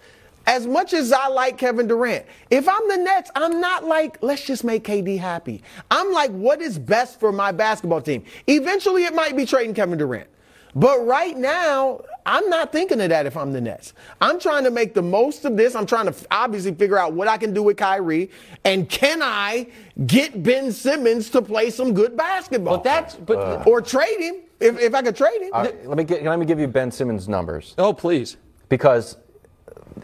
[0.46, 4.46] as much as I like Kevin Durant, if I'm the Nets, I'm not like let's
[4.46, 5.64] just make KD happy.
[5.90, 8.24] I'm like, what is best for my basketball team?
[8.48, 10.28] Eventually, it might be trading Kevin Durant.
[10.76, 13.94] But right now, I'm not thinking of that if I'm the Nets.
[14.22, 15.76] I'm trying to make the most of this.
[15.76, 18.32] I'm trying to f- obviously figure out what I can do with Kyrie.
[18.66, 19.68] And can I
[20.08, 22.78] get Ben Simmons to play some good basketball?
[22.78, 23.16] But that's.
[23.16, 23.64] But uh.
[23.68, 25.50] or trade him if, if I could trade him.
[25.54, 28.38] All right, let me get, let me give you Ben Simmons numbers oh, please.
[28.70, 29.18] because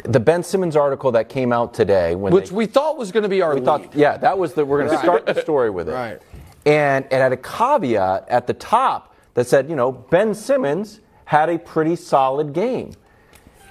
[0.03, 3.23] the Ben Simmons article that came out today when Which they, we thought was going
[3.23, 3.65] to be our we lead.
[3.65, 6.21] thought yeah that was the we're going to start the story with it Right.
[6.65, 11.49] and it had a caveat at the top that said you know Ben Simmons had
[11.49, 12.93] a pretty solid game.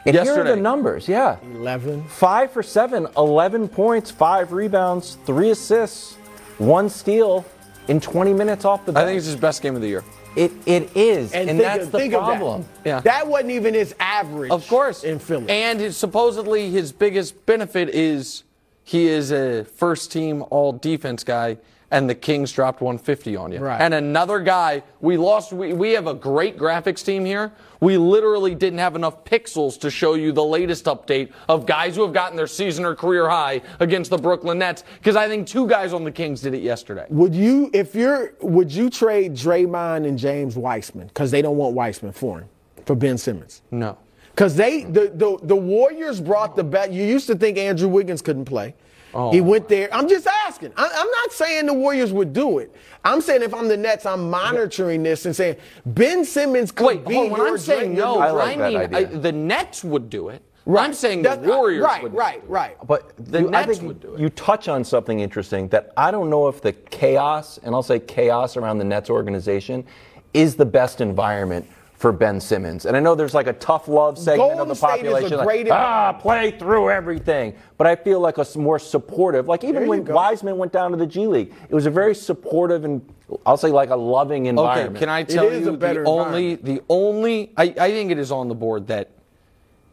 [0.07, 1.39] And here are the numbers, yeah.
[1.43, 2.05] 11.
[2.05, 6.15] Five for seven, 11 points, five rebounds, three assists,
[6.57, 7.45] one steal
[7.89, 9.03] in 20 minutes off the bench.
[9.03, 10.05] I think it's his best game of the year.
[10.37, 12.39] it, it is, and, think that's of- the think of that.
[12.39, 12.65] problem.
[12.87, 13.01] Yeah.
[13.01, 14.51] That wasn't even his average.
[14.51, 15.05] Of course.
[15.05, 15.51] In Philly.
[15.51, 18.45] And his, supposedly his biggest benefit is
[18.85, 21.59] he is a first team all defense guy,
[21.91, 23.61] and the Kings dropped 150 on you.
[23.61, 23.81] Right.
[23.81, 27.53] And another guy, we lost, we, we have a great graphics team here.
[27.81, 32.03] We literally didn't have enough pixels to show you the latest update of guys who
[32.03, 35.67] have gotten their season or career high against the Brooklyn Nets, because I think two
[35.67, 37.07] guys on the Kings did it yesterday.
[37.09, 41.75] would you, if you're, would you trade Draymond and James Wiseman because they don't want
[41.75, 42.49] Wiseman for him
[42.85, 43.63] for Ben Simmons?
[43.71, 43.97] No.
[44.31, 46.93] Because they, the, the, the Warriors brought the bet.
[46.93, 48.75] You used to think Andrew Wiggins couldn't play.
[49.15, 49.33] Oh.
[49.33, 49.89] He went there.
[49.93, 50.73] I'm just asking.
[50.77, 52.75] I, I'm not saying the Warriors would do it.
[53.05, 55.57] I'm saying if I'm the Nets, I'm monitoring this and saying
[55.87, 57.33] Ben Simmons could Wait, be hold on.
[57.33, 58.95] When your I'm saying no, I like I mean.
[58.95, 60.43] I, the Nets would do it.
[60.67, 60.85] Right.
[60.85, 62.77] I'm saying the That's- uh, Warriors right, would right, right.
[62.79, 62.87] right.
[62.87, 64.21] But The you, I Nets think would do it.
[64.21, 67.99] you touch on something interesting that I don't know if the chaos, and I'll say
[67.99, 69.87] chaos around the Nets organization,
[70.35, 71.67] is the best environment
[71.99, 72.87] for Ben Simmons.
[72.87, 75.13] And I know there's like a tough love segment Golden of the State is a
[75.13, 77.55] population, like, great- ah, play through everything.
[77.77, 80.15] But I feel like a s- more supportive, like even when go.
[80.15, 83.03] Wiseman went down to the G League, it was a very supportive and
[83.45, 84.91] I'll say like a loving environment.
[84.97, 88.31] Okay, can I tell is you the only the only I, I think it is
[88.31, 89.11] on the board that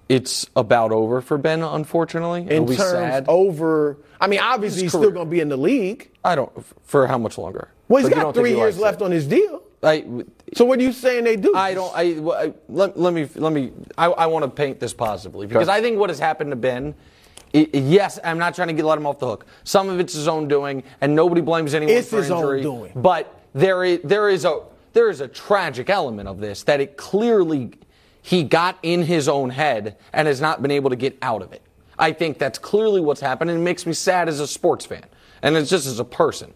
[0.07, 2.41] it's about over for Ben, unfortunately.
[2.41, 3.25] in It'll be terms sad.
[3.27, 3.97] over.
[4.21, 6.11] I mean, obviously he's still going to be in the league.
[6.23, 6.51] I don't
[6.83, 7.69] for how much longer?
[7.87, 9.05] Well, he's But got three he years left it?
[9.05, 9.63] on his deal.
[9.85, 10.03] I
[10.53, 11.55] So what are you saying they do?
[11.55, 11.95] I don't.
[11.95, 13.71] I, well, I let, let me let me.
[13.97, 16.95] I, I want to paint this positively because I think what has happened to Ben.
[17.53, 19.45] yes, I'm not trying to get let him off the hook.
[19.63, 22.61] Some of it's his own doing, and nobody blames anyone It's for his own injury.
[22.61, 22.91] doing.
[22.95, 24.61] But there is there is a
[24.93, 27.71] there is a tragic element of this that it clearly
[28.21, 31.53] he got in his own head and has not been able to get out of
[31.53, 31.61] it.
[31.97, 35.05] I think that's clearly what's happened, and it makes me sad as a sports fan,
[35.41, 36.53] and it's just as a person.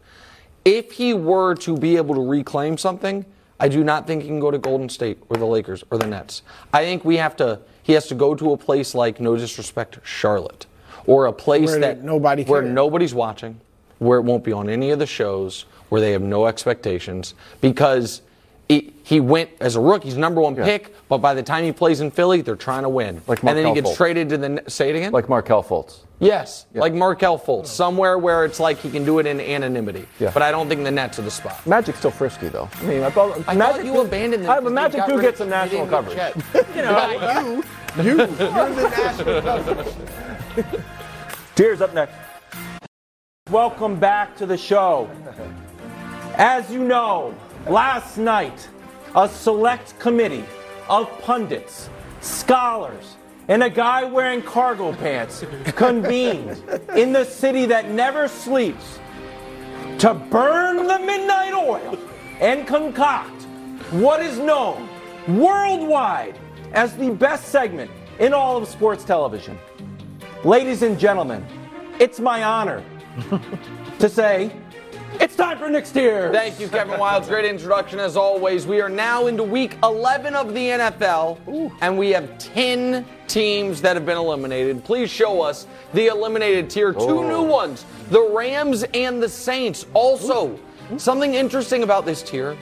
[0.66, 3.26] If he were to be able to reclaim something,
[3.60, 6.08] I do not think he can go to Golden State or the Lakers or the
[6.08, 6.44] Nets.
[6.74, 7.60] I think we have to.
[7.84, 10.66] He has to go to a place like, no disrespect, Charlotte,
[11.06, 12.74] or a place Where that nobody where cares.
[12.74, 13.60] nobody's watching,
[13.98, 18.22] where it won't be on any of the shows, where they have no expectations, because.
[18.70, 21.72] He, he went as a rookie, he's number one pick, but by the time he
[21.72, 23.16] plays in Philly, they're trying to win.
[23.26, 23.98] Like Markelle and then he gets Fultz.
[23.98, 24.64] traded to the.
[24.68, 25.12] Say it again?
[25.12, 26.02] like Markelle Fultz.
[26.20, 30.06] Yes, like Markelle Fultz, somewhere where it's like he can do it in anonymity.
[30.20, 30.30] Yeah.
[30.32, 31.66] But I don't think the Net's are the spot.
[31.66, 32.70] Magic's still frisky though.
[32.76, 34.52] I mean, I thought, I Magic thought you do- abandoned them.
[34.52, 36.36] I, but because Magic they got do get some national coverage.
[36.76, 37.64] you know,
[37.98, 39.42] you, you, you're the national
[40.56, 40.84] coverage.
[41.56, 42.14] Tiers up next.
[43.50, 45.10] Welcome back to the show.
[46.36, 47.34] As you know,
[47.68, 48.68] last night,
[49.16, 50.46] a select committee
[50.90, 51.90] of pundits,
[52.22, 53.16] scholars,
[53.48, 55.44] and a guy wearing cargo pants
[55.76, 56.64] convened
[56.96, 59.00] in the city that never sleeps
[59.98, 61.98] to burn the midnight oil
[62.40, 63.44] and concoct
[63.92, 64.88] what is known
[65.28, 66.38] worldwide
[66.74, 67.90] as the best segment
[68.20, 69.58] in all of sports television.
[70.44, 71.46] Ladies and gentlemen,
[72.00, 72.84] it's my honor
[74.00, 74.56] to say
[75.14, 76.32] it's time for next year.
[76.32, 77.28] Thank you, Kevin Wildes.
[77.28, 78.68] Great introduction as always.
[78.68, 83.96] We are now into week 11 of the NFL, and we have 10 teams that
[83.96, 84.84] have been eliminated.
[84.84, 86.94] Please show us the eliminated tier.
[86.94, 89.86] Two new ones the Rams and the Saints.
[89.94, 90.60] Also,
[90.98, 92.56] something interesting about this tier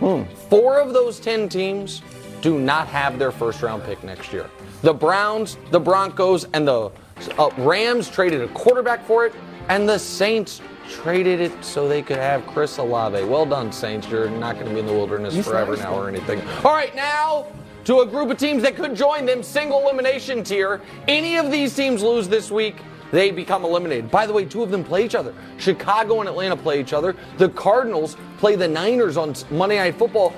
[0.49, 2.01] four of those 10 teams
[2.41, 4.49] do not have their first round pick next year.
[4.81, 6.91] The Browns, the Broncos, and the
[7.39, 9.33] uh, Rams traded a quarterback for it,
[9.69, 13.23] and the Saints traded it so they could have Chris Olave.
[13.25, 14.07] Well done, Saints.
[14.07, 16.41] You're not going to be in the wilderness forever now or anything.
[16.63, 17.47] All right, now
[17.85, 20.81] to a group of teams that could join them single elimination tier.
[21.07, 22.75] Any of these teams lose this week,
[23.11, 24.11] they become eliminated.
[24.11, 25.33] By the way, two of them play each other.
[25.57, 27.15] Chicago and Atlanta play each other.
[27.37, 30.33] The Cardinals play the Niners on Monday Night Football.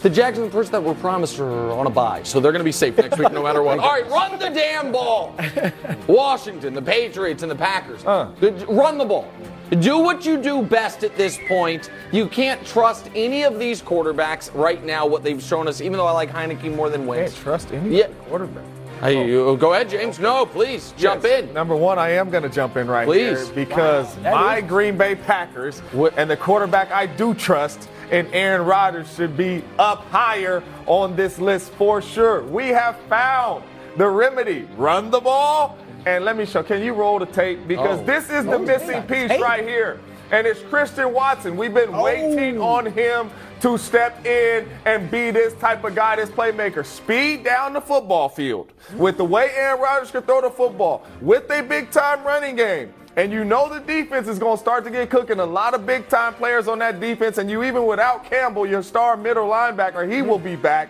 [0.00, 2.60] The Jags and the Perch that were promised are on a bye, so they're going
[2.60, 3.78] to be safe next week no matter what.
[3.80, 5.36] All right, run the damn ball.
[6.08, 8.02] Washington, the Patriots, and the Packers.
[8.40, 9.30] Good- Run the ball.
[9.80, 11.90] Do what you do best at this point.
[12.12, 16.06] You can't trust any of these quarterbacks right now, what they've shown us, even though
[16.06, 17.32] I like Heinicke more than Wentz.
[17.32, 18.08] Can't trust any Yeah.
[18.28, 18.64] quarterback.
[19.00, 19.24] Hey, oh.
[19.24, 20.18] you- go ahead, James.
[20.18, 21.44] No, please, jump Yes.
[21.44, 21.54] in.
[21.54, 23.46] Number one, I am going to jump in right Please.
[23.48, 28.66] here because my Green Bay Packers What- and the quarterback I do trust and Aaron
[28.66, 32.42] Rodgers should be up higher on this list for sure.
[32.42, 33.64] We have found
[33.96, 34.68] the remedy.
[34.76, 35.76] Run the ball.
[36.04, 36.62] And let me show.
[36.62, 37.66] Can you roll the tape?
[37.68, 38.04] Because Oh.
[38.04, 40.00] this is the oh, missing piece right here.
[40.30, 41.56] And it's Christian Watson.
[41.56, 42.02] We've been oh.
[42.02, 43.30] waiting on him
[43.60, 46.84] to step in and be this type of guy, this playmaker.
[46.84, 48.72] Speed down the football field.
[48.96, 52.92] With the way Aaron Rodgers can throw the football, with a big time running game.
[53.14, 55.38] And you know the defense is going to start to get cooking.
[55.38, 57.36] A lot of big time players on that defense.
[57.36, 60.88] And you even without Campbell, your star middle linebacker, he will be back.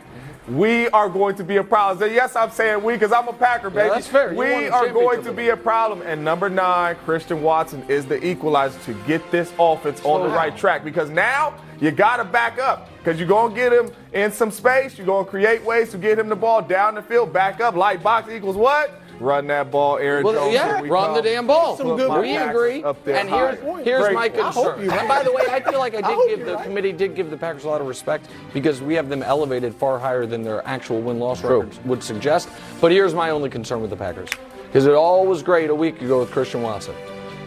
[0.48, 2.12] We are going to be a problem.
[2.12, 3.90] Yes, I'm saying we because I'm a Packer, baby.
[3.90, 4.32] that's fair.
[4.32, 6.02] You We are going to be a problem.
[6.02, 10.56] And number nine, Christian Watson is the equalizer to get this offense on the right
[10.56, 14.32] track because now you got to back up because you're going to get him in
[14.32, 14.98] some space.
[14.98, 17.76] You're going to create ways to get him the ball down the field, back up.
[17.76, 19.01] Light box equals what?
[19.22, 20.54] Run that ball, Aaron Well, Jones.
[20.54, 21.14] yeah, here we run come.
[21.14, 21.76] the damn ball.
[21.76, 22.82] Some good we agree.
[22.82, 23.82] Up there and here's, high.
[23.82, 24.42] here's Great my point.
[24.44, 24.88] I hope concern.
[24.88, 24.98] right.
[24.98, 26.64] And by the way, I feel like I I did hope give the right.
[26.64, 29.98] committee did give the Packers a lot of respect because we have them elevated far
[29.98, 32.48] higher than their actual win-loss records would suggest.
[32.80, 34.28] But here's my only concern with the Packers
[34.66, 36.94] because it all was great a week ago with Christian Watson.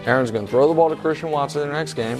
[0.05, 2.19] Aaron's going to throw the ball to Christian Watson in the next game.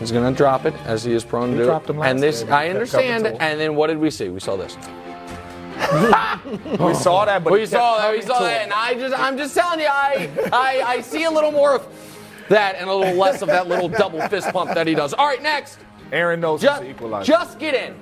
[0.00, 1.64] He's going to drop it as he is prone to do.
[1.64, 2.52] dropped him last and this, game.
[2.52, 3.24] I understand.
[3.24, 3.50] covered to him.
[3.52, 4.30] And then what did we see?
[4.30, 4.76] We saw this.
[5.76, 8.12] We saw that, but We saw that.
[8.12, 11.30] We saw that, and I just, I'm just telling you, I, I, I see a
[11.30, 11.86] little more of
[12.48, 15.12] that and a little less of that little double fist pump that he does.
[15.14, 15.78] All right, next,
[16.12, 17.30] Aaron knows just, equalizer.
[17.30, 17.96] just get in.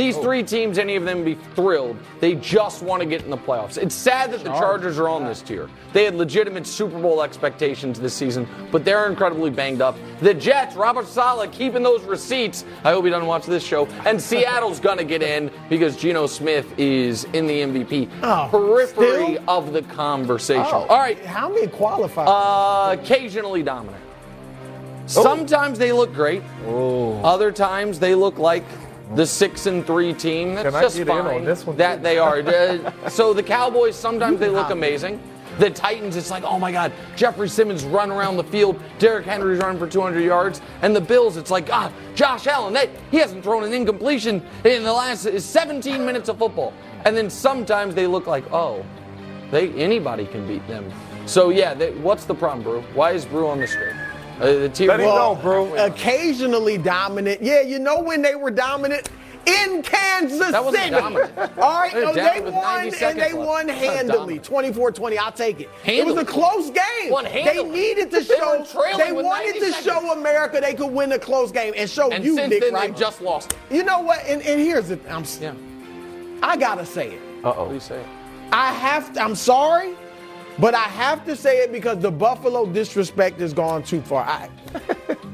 [0.00, 1.94] These three teams, any of them be thrilled.
[2.20, 3.76] They just want to get in the playoffs.
[3.76, 5.68] It's sad that the Chargers are on this tier.
[5.92, 9.98] They had legitimate Super Bowl expectations this season, but they're incredibly banged up.
[10.20, 12.64] The Jets, Robert Saleh keeping those receipts.
[12.82, 13.84] I hope he doesn't watch this show.
[14.06, 19.34] And Seattle's going to get in because Geno Smith is in the MVP Oh, periphery
[19.34, 19.44] still?
[19.50, 20.64] of the conversation.
[20.66, 21.22] Oh, All right.
[21.26, 22.24] How many qualify?
[22.24, 24.02] Uh, occasionally dominant.
[25.04, 26.42] Sometimes they look great.
[26.66, 28.64] Other times they look like
[29.14, 30.54] the six and three team.
[30.54, 31.26] That's Can just fine.
[31.26, 32.40] on this one, that they are.
[32.50, 35.20] Uh, so the Cowboys sometimes they look amazing.
[35.58, 39.58] The Titans, it's like, oh my God, Jeffrey Simmons run around the field, Derrick Henry's
[39.58, 43.42] running for 200 yards, and the Bills, it's like, ah, Josh Allen, that he hasn't
[43.44, 46.72] thrown an incompletion in the last 17 minutes of football.
[47.04, 48.84] And then sometimes they look like, oh,
[49.50, 50.90] they anybody can beat them.
[51.26, 52.82] So yeah, they, what's the problem, Brew?
[52.94, 53.94] Why is Brew on the street?
[54.40, 55.74] Uh, the tier Let him Well, know, bro.
[55.86, 57.42] Occasionally dominant.
[57.42, 59.08] Yeah, you know when they were dominant?
[59.46, 60.96] In Kansas That wasn't City.
[60.96, 61.32] dominant.
[61.58, 63.34] All right, They're no, they won and they left.
[63.36, 64.38] won That's handily.
[64.38, 64.76] dominant.
[64.76, 65.68] 24-20, I'll take it.
[65.84, 67.12] It was a close game.
[67.24, 69.82] They needed to show were trailing they wanted to seconds.
[69.84, 72.74] show America they could win a close game and show And you, since Nick then,
[72.74, 72.88] Wright.
[72.90, 73.74] they've just lost it.
[73.74, 74.22] You know what?
[74.26, 75.54] And, and here's the I'm Yeah.
[76.42, 77.20] I gotta say it.
[77.42, 77.98] What do you say?
[77.98, 78.06] it.
[78.52, 79.94] I have to, I'm sorry,
[80.60, 84.24] but I have to say it because the Buffalo disrespect has gone too far.
[84.24, 84.48] I,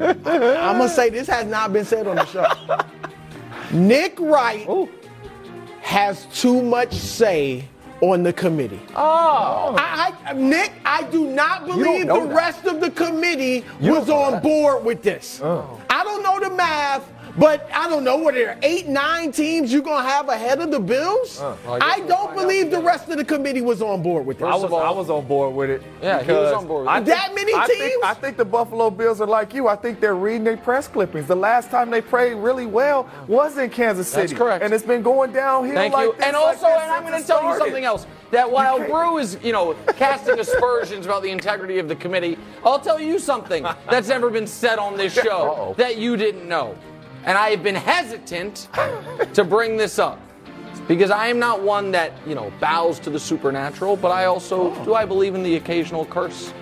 [0.01, 2.47] am gonna say this has not been said on the show.
[3.73, 4.69] Nick Wright
[5.81, 7.65] has too much say
[8.01, 8.81] on the committee.
[8.95, 12.35] Oh, I, I, Nick, I do not believe the that.
[12.35, 15.41] rest of the committee was on board with this.
[15.43, 17.11] I don't know the math.
[17.39, 20.71] But I don't know what there are eight, nine teams you're gonna have ahead of
[20.71, 21.39] the Bills.
[21.41, 24.25] Oh, I guess I we'll don't believe the rest of the committee was on board
[24.25, 24.47] with this.
[24.47, 25.83] I was, I was on board with it.
[26.03, 27.05] Yeah, he was on board with I it.
[27.05, 27.79] think- That many I teams?
[27.79, 29.69] Think, I think the Buffalo Bills are like you.
[29.69, 31.27] I think they're reading their press clippings.
[31.27, 34.29] The last time they played really well was in Kansas City.
[34.29, 34.65] That's correct.
[34.65, 36.13] And it's been going downhill Thank like you.
[36.15, 38.07] this, And like also, this and I'm going to tell you something else.
[38.31, 42.81] That while Brew is, you know, casting aspersions about the integrity of the committee, I'll
[42.81, 45.75] tell you something that's never been said on this show Uh-oh.
[45.75, 46.77] that you didn't know.
[47.27, 48.69] And I have been hesitant
[49.35, 50.21] to bring this up
[50.87, 54.73] because I am not one that, you know, bows to the supernatural, but I also
[54.73, 54.85] oh.
[54.85, 56.53] do I believe in the occasional curse.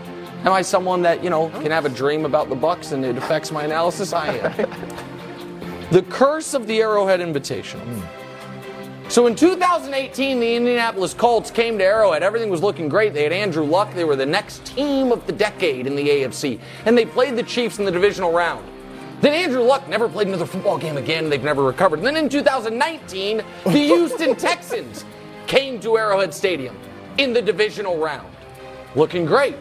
[0.44, 3.16] Am I someone that, you know, can have a dream about the Bucs and it
[3.18, 4.14] affects my analysis?
[4.14, 5.90] I am.
[5.90, 7.84] the curse of the Arrowhead Invitational.
[7.84, 9.10] Hmm.
[9.10, 12.22] So in 2018, the Indianapolis Colts came to Arrowhead.
[12.22, 13.12] Everything was looking great.
[13.12, 13.92] They had Andrew Luck.
[13.92, 16.58] They were the next team of the decade in the AFC.
[16.86, 18.66] And they played the Chiefs in the divisional round.
[19.24, 21.24] Then Andrew Luck never played another football game again.
[21.24, 21.98] And they've never recovered.
[21.98, 25.06] And then in 2019, the Houston Texans
[25.46, 26.78] came to Arrowhead Stadium
[27.16, 28.30] in the divisional round.
[28.94, 29.56] Looking great.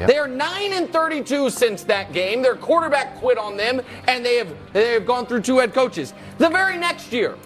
[0.00, 2.42] They are 9 and 32 since that game.
[2.42, 6.12] Their quarterback quit on them, and they have they have gone through two head coaches.
[6.36, 7.38] The very next year,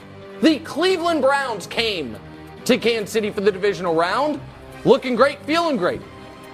[0.42, 2.16] the Cleveland Browns came
[2.64, 4.40] to Kansas City for the divisional round,
[4.84, 6.02] looking great, feeling great.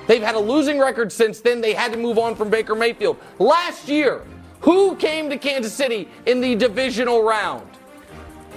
[0.07, 1.63] They've had a losing record since then.
[1.63, 3.17] They had to move on from Baker Mayfield.
[3.39, 4.23] Last year,
[4.61, 7.69] who came to Kansas City in the divisional round?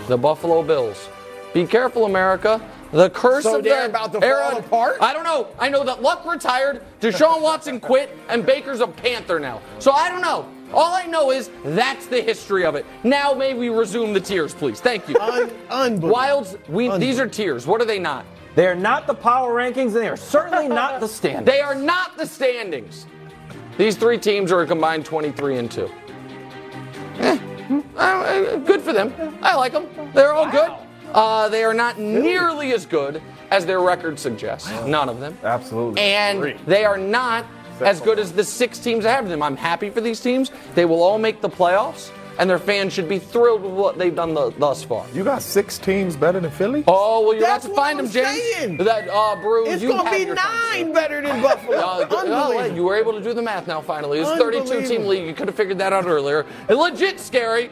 [0.08, 1.10] The Buffalo Bills.
[1.54, 2.62] Be careful, America.
[2.92, 4.98] The curse So of they're the about to fall apart?
[5.02, 5.48] I don't know.
[5.60, 9.62] I know that Luck retired, Deshaun Watson quit, and Baker's a Panther now.
[9.78, 10.50] So I don't know.
[10.74, 12.86] All I know is that's the history of it.
[13.04, 14.80] Now may we resume the tiers, please.
[14.82, 15.16] Thank you.
[15.20, 16.16] Un- unbelievable.
[16.16, 17.68] Wildes, we, these are tiers.
[17.68, 18.26] What are they not?
[18.56, 21.46] They are not the power rankings, and they are certainly not the standings.
[21.46, 23.06] They are not the standings.
[23.80, 25.90] These three teams are a combined 23 and 2.
[27.20, 27.40] Eh,
[27.96, 29.14] uh, good for them.
[29.42, 29.88] I like them.
[30.14, 30.70] They're all good.
[31.14, 33.22] Uh, they are not nearly as good
[33.52, 34.70] as their record suggests.
[34.86, 35.38] None of them.
[35.46, 36.02] Absolutely.
[36.02, 37.46] And they are not
[37.80, 39.42] as good as the six teams ahead of them.
[39.42, 40.52] I'm happy for these teams.
[40.76, 44.16] They will all make the playoffs, and their fans should be thrilled with what they've
[44.16, 45.06] done the, thus far.
[45.14, 46.86] You got six teams better than Philly?
[46.88, 48.56] Oh, well, you're That's about to find I'm them, James.
[48.56, 48.78] saying.
[48.78, 51.78] That uh, Brew, It's gonna be your time, nine better than Buffalo.
[51.90, 52.76] Uh, Unbelievable.
[52.76, 54.20] you were able to do the math now, finally.
[54.20, 55.26] It's a 32 team league.
[55.26, 56.46] You could have figured that out earlier.
[56.68, 57.72] It's legit scary.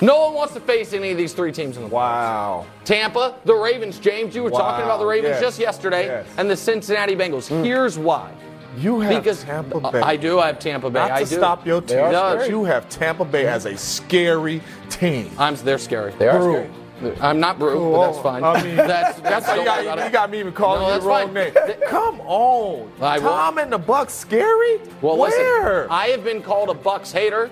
[0.00, 1.92] No one wants to face any of these three teams in the playoffs.
[1.92, 2.66] Wow.
[2.84, 6.26] Tampa, the Ravens, James, you were talking about the Ravens yes, just yesterday, yes.
[6.36, 7.48] and the Cincinnati Bengals.
[7.64, 8.32] Here's why.
[8.78, 10.00] You have Because Tampa Bay.
[10.00, 10.38] I do.
[10.38, 11.00] I have Tampa Bay.
[11.00, 11.36] Not I to do.
[11.36, 12.48] stop your team, are but scary.
[12.50, 15.30] you have Tampa Bay as a scary team.
[15.38, 15.56] I'm.
[15.56, 16.12] They're scary.
[16.18, 16.52] They are Brew.
[17.00, 17.16] scary.
[17.20, 18.42] I'm not Brew, but that's fine.
[18.44, 20.12] I mean, that's that's you, got, about you it.
[20.12, 21.76] got me even calling No, you that's the wrong fine.
[21.78, 21.88] name.
[21.88, 22.90] Come on.
[23.00, 24.80] I will- Tom and the Bucs scary?
[25.00, 25.30] Well, Where?
[25.30, 27.50] listen, I have been called a Bucs hater.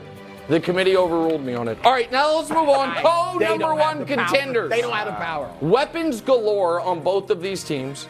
[0.49, 1.77] The committee overruled me on it.
[1.85, 2.95] All right, now let's move on.
[2.97, 4.27] Co They number one the power.
[4.27, 4.71] contenders.
[4.71, 5.51] They don't have the power.
[5.61, 8.07] Weapons galore on both of these teams.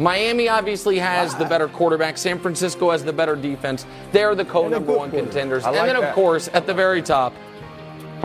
[0.00, 2.16] Miami obviously has the better quarterback.
[2.16, 3.84] San Francisco has the better defense.
[4.12, 5.32] They're the co number one quarterback.
[5.32, 5.64] contenders.
[5.64, 6.14] I and like then, of that.
[6.14, 7.34] course, at the very top,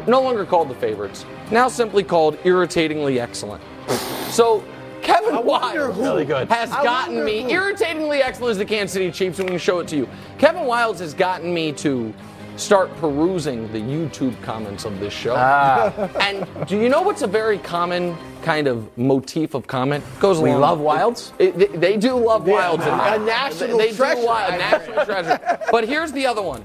[0.07, 3.61] no longer called the favorites, now simply called irritatingly excellent.
[4.30, 4.63] So
[5.01, 6.01] Kevin wonder Wildes who.
[6.01, 6.47] Really good.
[6.49, 7.49] has I gotten me who.
[7.49, 10.07] irritatingly excellent as the Kansas City Chiefs, and we can show it to you.
[10.38, 12.13] Kevin Wildes has gotten me to
[12.58, 15.36] start perusing the YouTube comments of this show.
[15.38, 15.91] Ah.
[16.22, 20.03] And do you know what's a very common kind of motif of comment?
[20.20, 20.80] Goes We along- love
[21.16, 21.32] Wildes.
[21.39, 22.86] It- they, they do love Yeah, Wildes.
[22.88, 24.22] a and- national they treasure.
[24.22, 25.60] Do wild, a national treasure.
[25.72, 26.64] But here's the other one.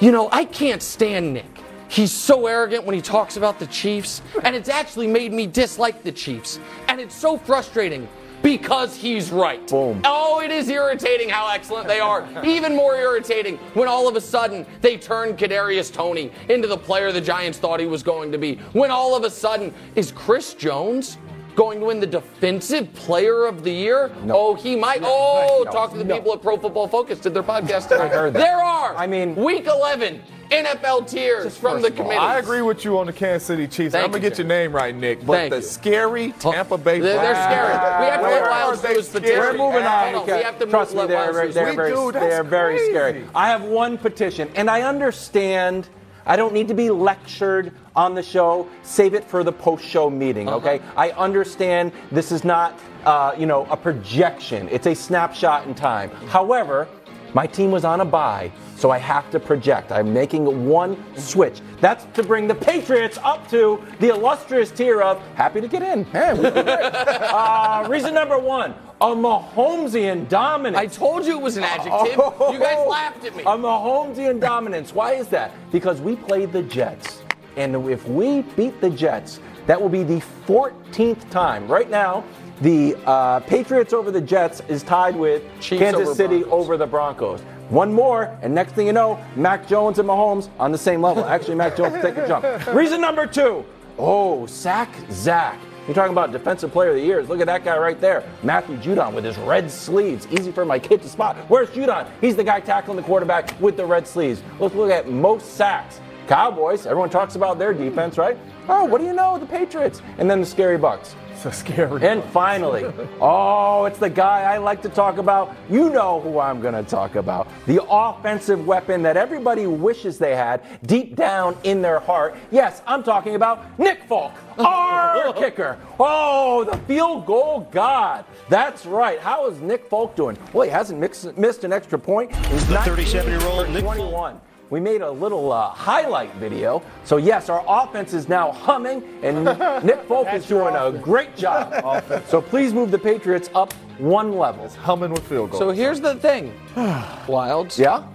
[0.00, 1.46] You know, I can't stand Nick.
[1.88, 6.02] He's so arrogant when he talks about the Chiefs, and it's actually made me dislike
[6.02, 6.58] the Chiefs.
[6.88, 8.08] And it's so frustrating
[8.44, 9.66] because he's right.
[9.66, 10.02] Boom.
[10.04, 12.28] Oh, it is irritating how excellent they are.
[12.44, 17.10] Even more irritating when all of a sudden they turn Kadarius Toney into the player
[17.10, 18.56] the Giants thought he was going to be.
[18.74, 21.16] When all of a sudden is Chris Jones
[21.54, 24.10] going to win the defensive player of the year?
[24.28, 25.00] Oh, he might.
[25.02, 25.70] Oh, No.
[25.72, 27.18] talk to the people at Pro Football Focus.
[27.20, 27.90] Did their podcast.
[27.98, 28.38] I heard that.
[28.40, 28.96] There are.
[28.96, 32.18] I mean- week 11 NFL tiers from the first of all, committee.
[32.20, 33.92] I agree with you on the Kansas City Chiefs.
[33.92, 34.42] Thank I'm gonna you, get sir.
[34.42, 35.24] your name right, Nick.
[35.24, 35.62] But Thank the you.
[35.62, 37.68] scary Tampa Bay They're, they're scary.
[37.68, 39.20] We have to Where let are Wildes do they his scary?
[39.22, 39.40] petition.
[39.40, 40.12] We're moving on.
[40.14, 41.90] Hold because- We have to Trust me, let they're, Wildes very, do they're, his very,
[41.94, 43.24] Dude, they're very scary.
[43.34, 45.88] I have one petition, and I understand.
[46.26, 48.66] I don't need to be lectured on the show.
[48.82, 50.56] Save it for the post-show meeting, Uh-huh.
[50.56, 50.80] okay?
[50.96, 54.68] I understand this is not, uh, you know, a projection.
[54.70, 56.10] It's a snapshot in time.
[56.28, 56.88] However,
[57.34, 59.90] my team was on a bye, so I have to project.
[59.90, 61.60] I'm making one switch.
[61.80, 66.06] That's to bring the Patriots up to the illustrious tier of happy to get in.
[66.12, 70.76] We uh, reason number one: a Mahomesian dominance.
[70.76, 72.16] I told you it was an adjective.
[72.16, 73.42] You guys laughed at me.
[73.42, 74.94] A Mahomesian dominance.
[74.94, 75.52] Why is that?
[75.72, 77.22] Because we played the Jets.
[77.56, 81.68] And if we beat the Jets, that will be the 14th time.
[81.68, 82.24] Right now,
[82.60, 86.52] the uh, Patriots over the Jets is tied with Chiefs Kansas over City Broncos.
[86.52, 87.40] over the Broncos.
[87.70, 91.24] One more, and next thing you know, Mac Jones and Mahomes on the same level.
[91.24, 92.44] Actually, Mac Jones take a jump.
[92.74, 93.64] Reason number two.
[93.98, 95.58] Oh, sack Zach.
[95.86, 97.28] You're talking about defensive player of the years.
[97.28, 98.24] Look at that guy right there.
[98.42, 100.26] Matthew Judon with his red sleeves.
[100.30, 101.36] Easy for my kid to spot.
[101.48, 102.08] Where's Judon?
[102.22, 104.42] He's the guy tackling the quarterback with the red sleeves.
[104.58, 106.00] Let's look at most sacks.
[106.26, 106.86] Cowboys.
[106.86, 108.38] Everyone talks about their defense, right?
[108.66, 109.38] Oh, what do you know?
[109.38, 110.00] The Patriots.
[110.16, 111.14] And then the scary Bucs.
[111.44, 112.08] So scary.
[112.08, 112.90] And finally,
[113.20, 115.54] oh, it's the guy I like to talk about.
[115.68, 117.48] You know who I'm going to talk about.
[117.66, 122.34] The offensive weapon that everybody wishes they had deep down in their heart.
[122.50, 125.76] Yes, I'm talking about Nick Folk, our kicker.
[126.00, 128.24] Oh, the field goal god.
[128.48, 129.20] That's right.
[129.20, 130.38] How is Nick Folk doing?
[130.54, 132.34] Well, he hasn't mixed, missed an extra point.
[132.46, 133.96] He's The 37-year-old Nick Folk.
[133.96, 134.40] 21.
[134.70, 136.82] We made a little uh, highlight video.
[137.04, 139.44] So, yes, our offense is now humming, and
[139.84, 142.02] Nick Folk is doing a great job.
[142.26, 144.64] so, please move the Patriots up one level.
[144.64, 145.60] It's Humming with field goals.
[145.60, 147.78] So here's the thing, Wildes.
[147.78, 148.06] Yeah?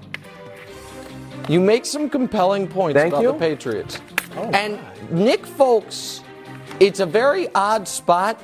[1.47, 3.31] You make some compelling points Thank about you.
[3.31, 3.99] the Patriots.
[4.35, 4.79] and
[5.09, 6.21] Nick Folks,
[6.79, 8.41] it's a very odd spot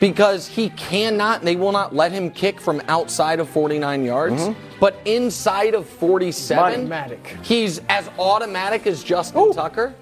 [0.00, 4.34] because he cannot, they will not let him kick from outside of 49 yards.
[4.42, 4.78] Mm-hmm.
[4.80, 7.36] But inside of 47, Automatic.
[7.42, 9.94] he's as automatic as Justin Tucker.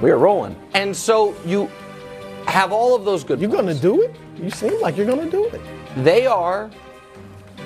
[0.00, 0.56] We are rolling.
[0.74, 1.70] And so you
[2.46, 3.80] have all of those good You're points.
[3.80, 4.14] gonna do it?
[4.36, 5.60] You seem like you're gonna do it.
[5.96, 6.70] They are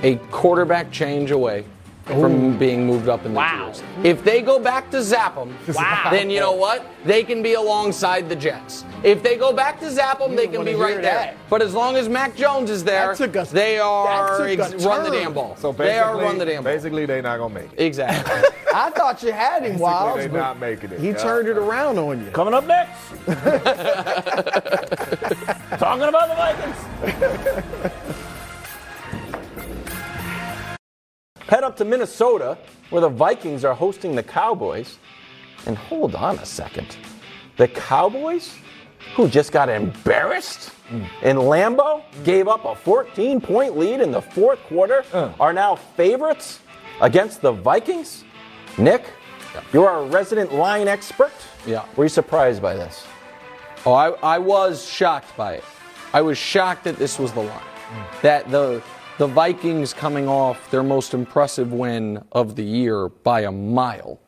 [0.02, 1.64] a quarterback change away
[2.06, 3.82] from being moved up in the tiers.
[4.02, 5.52] If they go back to Zappum,
[6.10, 6.86] then you know what?
[7.04, 8.84] They can be alongside the Jets.
[9.02, 11.02] If they go back to Zappum, they can be right there.
[11.02, 11.36] that.
[11.50, 14.74] But as long as Mac Jones is there, That took they are that took a
[14.74, 15.56] ex- run the damn ball.
[15.58, 16.72] So they are basically- run the damn ball.
[16.72, 17.80] Basically, they're not gonna make it.
[17.80, 18.50] Exactly.
[18.74, 21.00] I thought you had him, Wildes, they but not making it.
[21.00, 21.14] he Yeah.
[21.14, 22.30] turned it around on you.
[22.32, 23.00] Coming up next.
[25.78, 27.92] Talking about the Vikings.
[31.48, 32.56] Head up to Minnesota,
[32.90, 34.98] where the Vikings are hosting the Cowboys.
[35.66, 36.96] And hold on a second.
[37.56, 38.56] The Cowboys,
[39.14, 41.04] who just got embarrassed hmm.
[41.22, 45.04] in Lambeau, gave up a 14 point lead in the fourth quarter,
[45.38, 46.60] are now favorites
[47.00, 48.24] against the Vikings?
[48.76, 49.06] Nick,
[49.72, 51.32] you're our resident line expert.
[51.66, 51.84] Yeah.
[51.96, 53.06] Were you surprised by this?
[53.86, 55.64] Oh, I, I was shocked by it.
[56.12, 57.50] I was shocked that this was the line.
[57.50, 58.16] Hmm.
[58.22, 58.82] That the
[59.18, 64.18] the Vikings coming off their most impressive win of the year by a mile.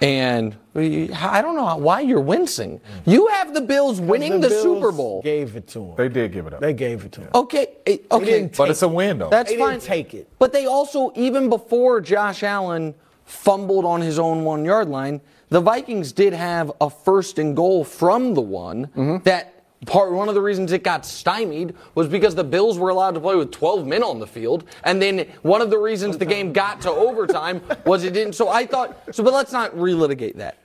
[0.00, 2.80] And I don't know why you're wincing.
[3.04, 5.22] You have the Bills winning the, Bills Super Bowl.
[5.22, 5.94] Gave it to him.
[5.96, 6.60] They did give it up.
[6.60, 7.30] They gave it to him.
[7.34, 8.24] Okay, eh, okay.
[8.24, 9.28] didn't but it's a win, though.
[9.28, 9.70] That's They fine.
[9.72, 10.28] didn't take it.
[10.38, 12.94] But they also, even before Josh Allen
[13.24, 17.82] fumbled on his own one yard line, the Vikings did have a first and goal
[17.82, 19.24] from the one Mm-hmm.
[19.24, 23.14] that part one of the reasons it got stymied was because the Bills were allowed
[23.14, 26.26] to play with 12 men on the field and then one of the reasons the
[26.26, 30.36] game got to overtime was it didn't so I thought so but let's not relitigate
[30.36, 30.58] that.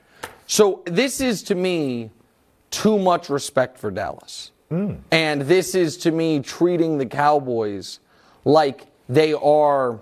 [0.46, 2.10] So this is to me
[2.70, 4.50] too much respect for Dallas.
[4.68, 4.94] Hmm.
[5.10, 8.00] And this is to me treating the Cowboys
[8.44, 10.00] like they are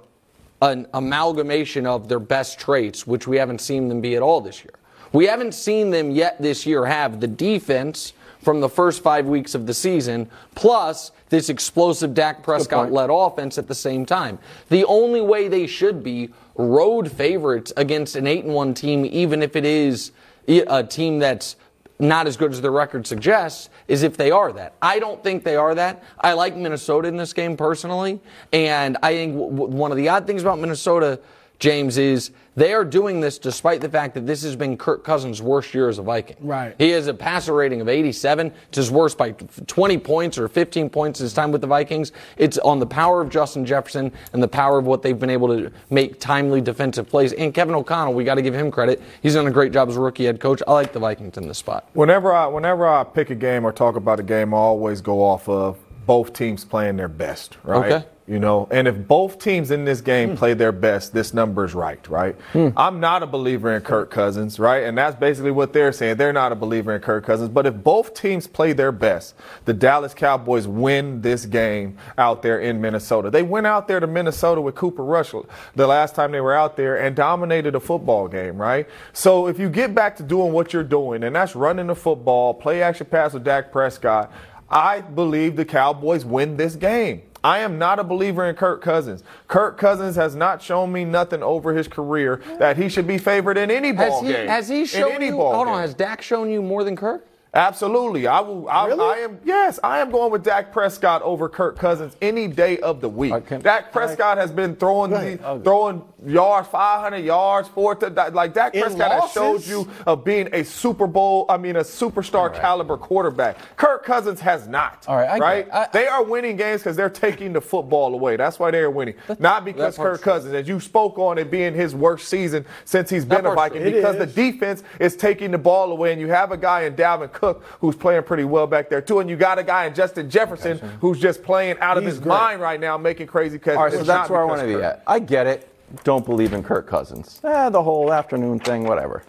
[0.62, 4.64] an amalgamation of their best traits, which we haven't seen them be at all this
[4.64, 4.74] year.
[5.12, 9.54] We haven't seen them yet this year have the defense from the first five weeks
[9.54, 14.38] of the season, plus this explosive Dak Prescott led offense at the same time.
[14.68, 19.42] The only way they should be road favorites against an 8 and 1 team, even
[19.42, 20.10] if it is
[20.48, 21.56] a team that's
[21.98, 24.74] not as good as their record suggests, is if they are that.
[24.82, 26.02] I don't think they are that.
[26.20, 28.18] I like Minnesota in this game personally,
[28.52, 31.20] and I think w- w- one of the odd things about Minnesota,
[31.60, 35.40] James, is they are doing this despite the fact that this has been Kirk Cousins'
[35.40, 36.36] worst year as a Viking.
[36.40, 36.74] Right.
[36.78, 38.52] He has a passer rating of 87.
[38.68, 42.12] It's his worst by 20 points or 15 points his time with the Vikings.
[42.36, 45.48] It's on the power of Justin Jefferson and the power of what they've been able
[45.48, 47.32] to make timely defensive plays.
[47.32, 49.02] And Kevin O'Connell, we got to give him credit.
[49.22, 50.62] He's done a great job as a rookie head coach.
[50.66, 51.88] I like the Vikings in this spot.
[51.94, 55.22] Whenever I whenever I pick a game or talk about a game, I always go
[55.22, 57.92] off of both teams playing their best, right?
[57.92, 58.06] Okay.
[58.32, 60.36] You know, and if both teams in this game hmm.
[60.36, 62.34] play their best, this number is right, right?
[62.52, 62.68] Hmm.
[62.78, 64.84] I'm not a believer in Kirk Cousins, right?
[64.84, 66.16] And that's basically what they're saying.
[66.16, 67.50] They're not a believer in Kirk Cousins.
[67.50, 69.34] But if both teams play their best,
[69.66, 73.28] the Dallas Cowboys win this game out there in Minnesota.
[73.28, 75.34] They went out there to Minnesota with Cooper Rush
[75.74, 78.88] the last time they were out there and dominated a football game, right?
[79.12, 82.54] So if you get back to doing what you're doing, and that's running the football,
[82.54, 84.32] play action pass with Dak Prescott,
[84.70, 87.24] I believe the Cowboys win this game.
[87.44, 89.24] I am not a believer in Kirk Cousins.
[89.48, 93.58] Kirk Cousins has not shown me nothing over his career that he should be favored
[93.58, 94.48] in any Has ball he, game.
[94.48, 95.36] has he shown any you?
[95.36, 95.80] ball Hold on.
[95.80, 97.26] Has Dak shown you more than Kirk?
[97.54, 98.26] Absolutely.
[98.26, 98.66] I will.
[98.66, 99.04] I, Really?
[99.04, 99.38] I am.
[99.44, 103.32] Yes, I am going with Dak Prescott over Kirk Cousins any day of the week.
[103.32, 105.60] I can- Dak Prescott has been throwing the, oh.
[105.60, 110.48] throwing yards, 500 yards, four to like Dak In Prescott has showed you of being
[110.54, 111.44] a Super Bowl.
[111.50, 113.58] I mean, a superstar caliber quarterback.
[113.76, 115.04] Kirk Cousins has not.
[115.06, 115.68] All right, I right.
[115.70, 118.36] I- they are winning games because they're taking the football away.
[118.36, 121.50] That's why they are winning, not because that Kirk Cousins, as you spoke on it
[121.50, 124.20] being his worst season since he's been a Viking, because is.
[124.20, 127.41] the defense is taking the ball away, and you have a guy in Dalvin Cook
[127.80, 130.78] who's playing pretty well back there too, and you got a guy in Justin Jefferson
[131.00, 132.28] who's just playing out of He's his great.
[132.28, 133.76] mind right now, making crazy catches.
[133.76, 135.02] All right, so that's where I want to be at.
[135.06, 135.68] I get it.
[136.04, 137.40] Don't believe in Kirk Cousins.
[137.44, 139.24] Eh, the whole afternoon thing, whatever.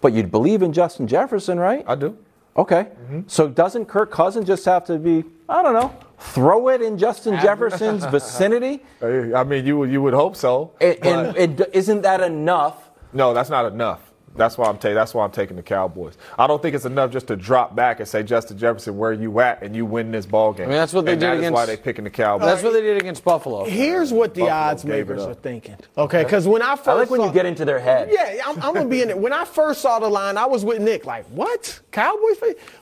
[0.00, 1.84] But you'd believe in Justin Jefferson, right?
[1.86, 2.18] I do.
[2.56, 2.88] Okay.
[3.26, 7.34] So doesn't Kirk Cousins just have to be, I don't know, throw it in Justin
[7.42, 8.82] Jefferson's vicinity?
[9.02, 10.72] I mean, you would you would hope so.
[10.80, 12.90] And, but- and it, isn't that enough?
[13.12, 14.00] no, that's not enough.
[14.36, 14.94] That's why I'm taking.
[14.94, 16.16] That's why I'm taking the Cowboys.
[16.38, 19.40] I don't think it's enough just to drop back and say Justin Jefferson, where you
[19.40, 20.66] at, and you win this ball game.
[20.66, 22.46] I mean, that's what they and did that is against- why they picking the Cowboys.
[22.46, 23.64] That's what they did against Buffalo.
[23.64, 25.76] Here's what the Buffalo odds makers are thinking.
[25.96, 28.08] Okay, because when I first I like when saw- you get into their head.
[28.12, 29.18] Yeah, I'm, I'm gonna be in it.
[29.18, 31.80] When I first saw the line, I was with Nick, like, what?
[31.90, 32.36] Cowboys?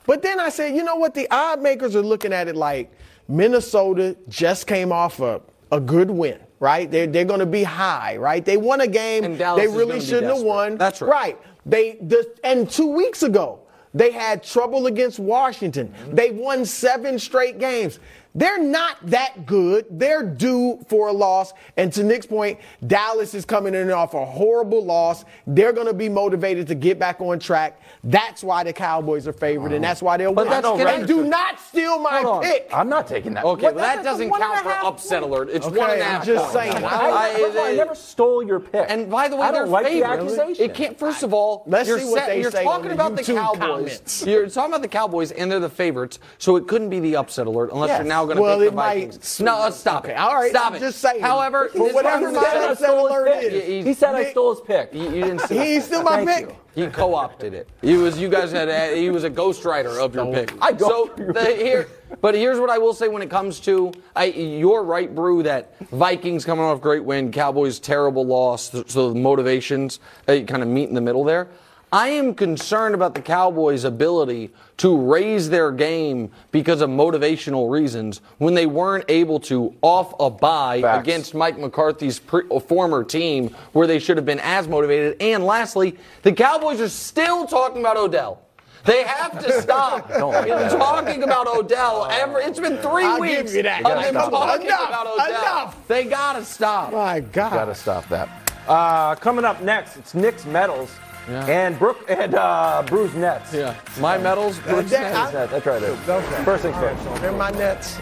[0.07, 1.15] But then I said, you know what?
[1.15, 2.93] The odd makers are looking at it like
[3.29, 5.41] Minnesota just came off a,
[5.73, 6.91] a good win, right?
[6.91, 8.45] They're, they're gonna be high, right?
[8.45, 10.77] They won a game they really shouldn't have won.
[10.77, 11.11] That's right.
[11.11, 11.39] Right.
[11.67, 13.61] They the, and two weeks ago,
[13.95, 15.89] they had trouble against Washington.
[15.89, 16.15] Mm-hmm.
[16.15, 18.01] They won seven straight games.
[18.35, 19.87] They're not that good.
[19.91, 21.53] They're due for a loss.
[21.77, 25.25] And to Nick's point, Dallas is coming in off a horrible loss.
[25.47, 27.81] They're going to be motivated to get back on track.
[28.03, 30.51] That's why the Cowboys are favored, and that's why they'll But win.
[30.63, 32.69] that's and gonna- do not steal my Hold pick.
[32.73, 33.45] I'm not taking that.
[33.45, 35.33] Okay, well, that doesn't count for upset point.
[35.33, 35.49] alert.
[35.51, 36.73] It's Okay, one and a I'm just points.
[36.73, 36.85] saying.
[36.85, 38.87] I, I- first of all, I never stole your pick.
[38.89, 40.01] And by the way, I they're don't like favored.
[40.01, 40.65] the accusation.
[40.65, 40.99] It can't.
[40.99, 43.17] First of all, Let's you're, see what set- they you're say talking on the about
[43.17, 43.59] the Cowboys.
[43.61, 44.27] comments.
[44.27, 46.19] You're talking about the Cowboys, and they're the favorites.
[46.39, 47.99] So it couldn't be the upset alert unless Yes.
[48.01, 50.19] you're now going to Well, pick it the might- No, let's stop Okay, it.
[50.19, 50.81] all right, stop I'm it.
[50.81, 51.21] just saying.
[51.21, 52.71] However, For whatever what my I'm saying.
[52.71, 53.67] upset alert He- is.
[53.67, 54.93] he- He said I stole his pick.
[54.93, 55.39] You, you didn't.
[55.43, 56.57] steal He stole my pick.
[56.75, 56.85] you.
[56.85, 57.69] He co-opted it.
[57.83, 58.19] He was.
[58.19, 58.69] You guys had.
[58.69, 60.53] a- He was a ghostwriter of your pick.
[60.61, 61.87] I go So the, here,
[62.21, 63.93] but here's what I will say when it comes to.
[64.17, 65.45] I, you're right, Brew.
[65.45, 68.71] That Vikings coming off great win, Cowboys terrible loss.
[68.89, 71.49] So the motivations uh, kind of meet in the middle there.
[71.95, 78.21] I am concerned about the Cowboys' ability to raise their game because of motivational reasons
[78.39, 81.03] when they weren't able to off a bye Facts.
[81.07, 85.19] against Mike McCarthy's pre- former team where they should have been as motivated.
[85.23, 88.41] And lastly, the Cowboys are still talking about Odell.
[88.85, 92.09] They have to stop talking about Odell.
[92.11, 93.87] Every, it's been 3 I'll weeks give you that.
[93.87, 94.31] of them Enough.
[94.33, 94.89] talking Enough.
[94.89, 95.29] about Odell.
[95.29, 95.87] Enough.
[95.87, 96.93] They gotta stop.
[96.93, 97.53] My God.
[97.53, 98.29] Got to stop that.
[98.67, 100.91] Uh, coming up next, it's Nick's medals
[101.29, 103.53] and Brooke and uh, Bruce Nets.
[103.55, 104.59] Yeah, my medals.
[104.61, 105.17] Brooks that- Nets.
[105.17, 105.83] I- That's, that's right.
[105.83, 106.45] Okay.
[106.45, 107.21] First things first.
[107.21, 107.97] They're my nets.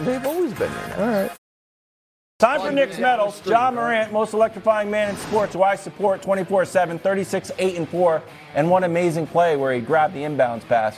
[0.00, 0.98] They've always been your Nets.
[0.98, 1.30] All right.
[2.38, 3.40] Time for Fun Nick's medals.
[3.42, 3.76] John?
[3.76, 8.22] Morant, most electrifying man in sports, who I support 24 7, 36 8 and 4,
[8.56, 10.96] and one amazing play where he grabbed the inbounds pass.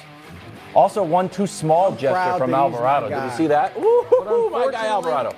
[0.74, 3.08] Also, one too small gesture from that he's my Alvarado.
[3.10, 3.76] Did you see that?
[3.76, 5.36] Ooh, my guy Alvarado.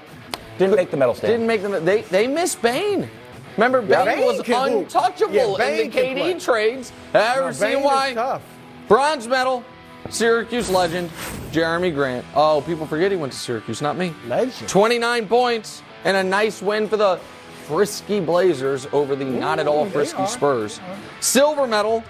[0.59, 1.33] Didn't make the medal stand.
[1.33, 1.85] Didn't make them.
[1.85, 3.11] They they miss Bane.
[3.57, 6.93] Remember, Bane, Bane was can untouchable Yeah, in the KD trades.
[7.15, 8.13] Ever No, seen why?
[8.15, 8.43] tough.
[8.89, 9.65] Bronze medal,
[10.11, 11.11] Syracuse legend,
[11.53, 12.25] Jerami Grant.
[12.35, 14.15] Oh, people forget he went to Syracuse, not me.
[14.27, 14.69] Legend.
[14.69, 17.19] 29 points and a nice win for the
[17.67, 20.27] frisky Blazers over the not at all frisky.
[20.27, 20.79] Spurs.
[21.21, 22.05] Silver medal,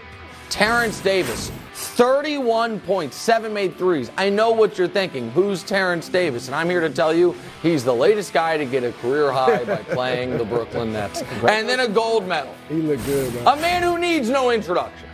[0.51, 1.51] Terence Davis.
[1.77, 4.11] 31 points, seven made threes.
[4.17, 5.31] I know what you're thinking.
[5.33, 6.47] Who's Terence Davis?
[6.47, 9.65] And I'm here to tell you he's the latest guy to get a career high
[9.65, 11.23] by playing the Brooklyn Nets.
[11.47, 12.55] And then a gold medal.
[12.69, 13.47] He looked good, man.
[13.47, 15.09] A man who needs no introduction.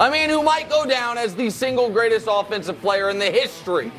[0.00, 3.92] A man who might go down as the single greatest offensive player in the history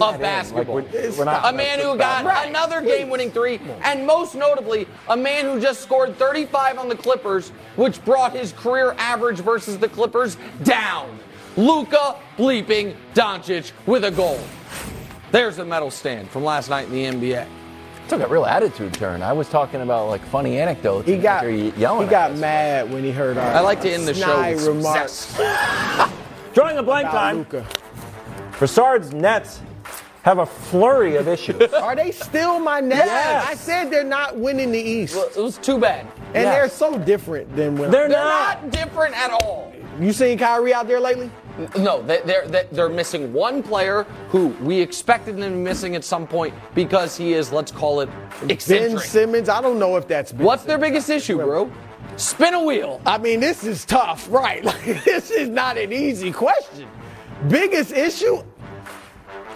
[0.12, 0.74] Like, basketball.
[0.76, 5.16] we're- we're not- a man who got another game winning three, and most notably, a
[5.16, 9.88] man who just scored 35 on the Clippers, which brought his career average versus the
[9.88, 11.18] Clippers down.
[11.58, 14.38] Luka bleeping Doncic with a goal.
[15.32, 17.48] There's a medal stand from last night in the NBA.
[18.08, 19.22] took a real attitude turn.
[19.22, 21.08] I was talking about like funny anecdotes.
[21.08, 22.38] He got you're he at got us.
[22.38, 25.34] mad when he heard our I like to end the show with some remarks.
[26.54, 27.38] Drawing a blank about time.
[27.38, 27.66] Luka.
[28.56, 29.60] Broussard's Nets
[30.22, 31.72] have a flurry of issues.
[31.74, 33.06] Are they still my Nets?
[33.06, 33.46] Yes.
[33.48, 36.06] I said they're not winning the East, It was too bad.
[36.34, 36.54] and Yes.
[36.54, 38.62] they're so different than when They're They're not.
[38.62, 39.72] not different at all.
[40.00, 41.30] You seen Kyrie out there lately?
[41.76, 45.96] No, they- they're, they're, they're missing one player who we expected them to be missing
[45.96, 48.08] at some point because he is, let's call it,
[48.46, 48.98] Ben.
[48.98, 49.48] Simmons.
[49.48, 50.32] I don't know if that's.
[50.32, 51.70] Ben What's their biggest issue, bro?
[52.16, 53.00] Spin a wheel.
[53.06, 54.64] I mean, this is tough, right?
[54.64, 56.88] Like, this is not an easy question.
[57.48, 58.42] Biggest issue?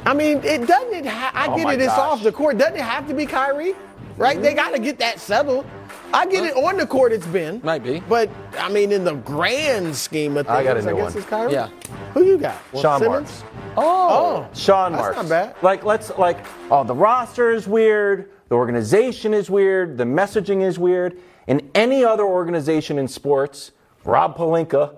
[0.05, 0.95] I mean, it doesn't.
[0.95, 1.81] It ha- I Oh get my it.
[1.81, 1.99] It's gosh.
[1.99, 2.59] off the court.
[2.59, 3.75] Doesn't it have to be Kyrie?
[4.17, 4.41] Right?
[4.41, 4.57] They mm-hmm.
[4.57, 5.65] got to get that settled.
[6.13, 7.13] I get it on the court.
[7.13, 7.61] It's been.
[7.65, 8.01] Might be.
[8.01, 11.17] But I mean, in the grand scheme of things, I got a new guess one.
[11.17, 11.53] it's Kyrie.
[11.53, 11.69] Yeah.
[12.15, 12.61] Who you got?
[12.79, 13.43] Sean Simmons?
[13.43, 13.45] Marks.
[13.77, 14.49] Oh, oh.
[14.55, 15.17] Sean Marks.
[15.17, 15.63] That's not bad.
[15.63, 20.79] Like let's like oh the roster is weird, the organization is weird, the messaging is
[20.79, 21.19] weird.
[21.47, 23.73] In any other organization in sports,
[24.05, 24.95] Rob Pelinka,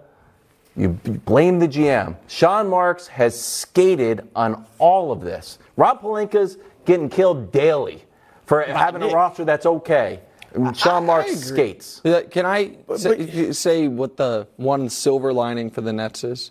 [0.76, 2.16] you you blame the GM.
[2.26, 5.58] Sean Marks has skated on all of this.
[5.76, 8.04] Rob Pelinka's getting killed daily
[8.44, 10.20] for having a roster that's okay.
[10.54, 12.00] And Sean I Marks skates.
[12.30, 16.50] Can I say, but- say what the one silver lining for the Nets is?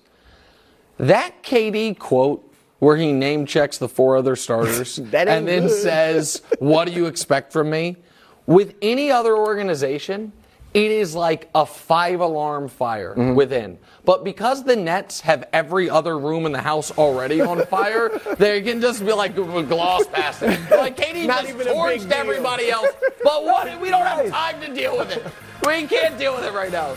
[0.97, 2.49] That KD quote
[2.79, 5.71] where he name checks the four other starters That and then good.
[5.81, 7.97] says, What do you expect from me?
[8.45, 10.33] With any other organization,
[10.73, 13.35] it is like a five alarm fire Mm-hmm.
[13.35, 13.77] within.
[14.05, 18.61] But because the Nets have every other room in the house already on fire, they
[18.61, 20.59] can just be like gloss past it.
[20.71, 22.89] Like KD Not just even a big torched everybody else.
[23.23, 23.79] But what?
[23.79, 25.23] We don't have time to deal with it.
[25.65, 26.91] We can't deal with it right now.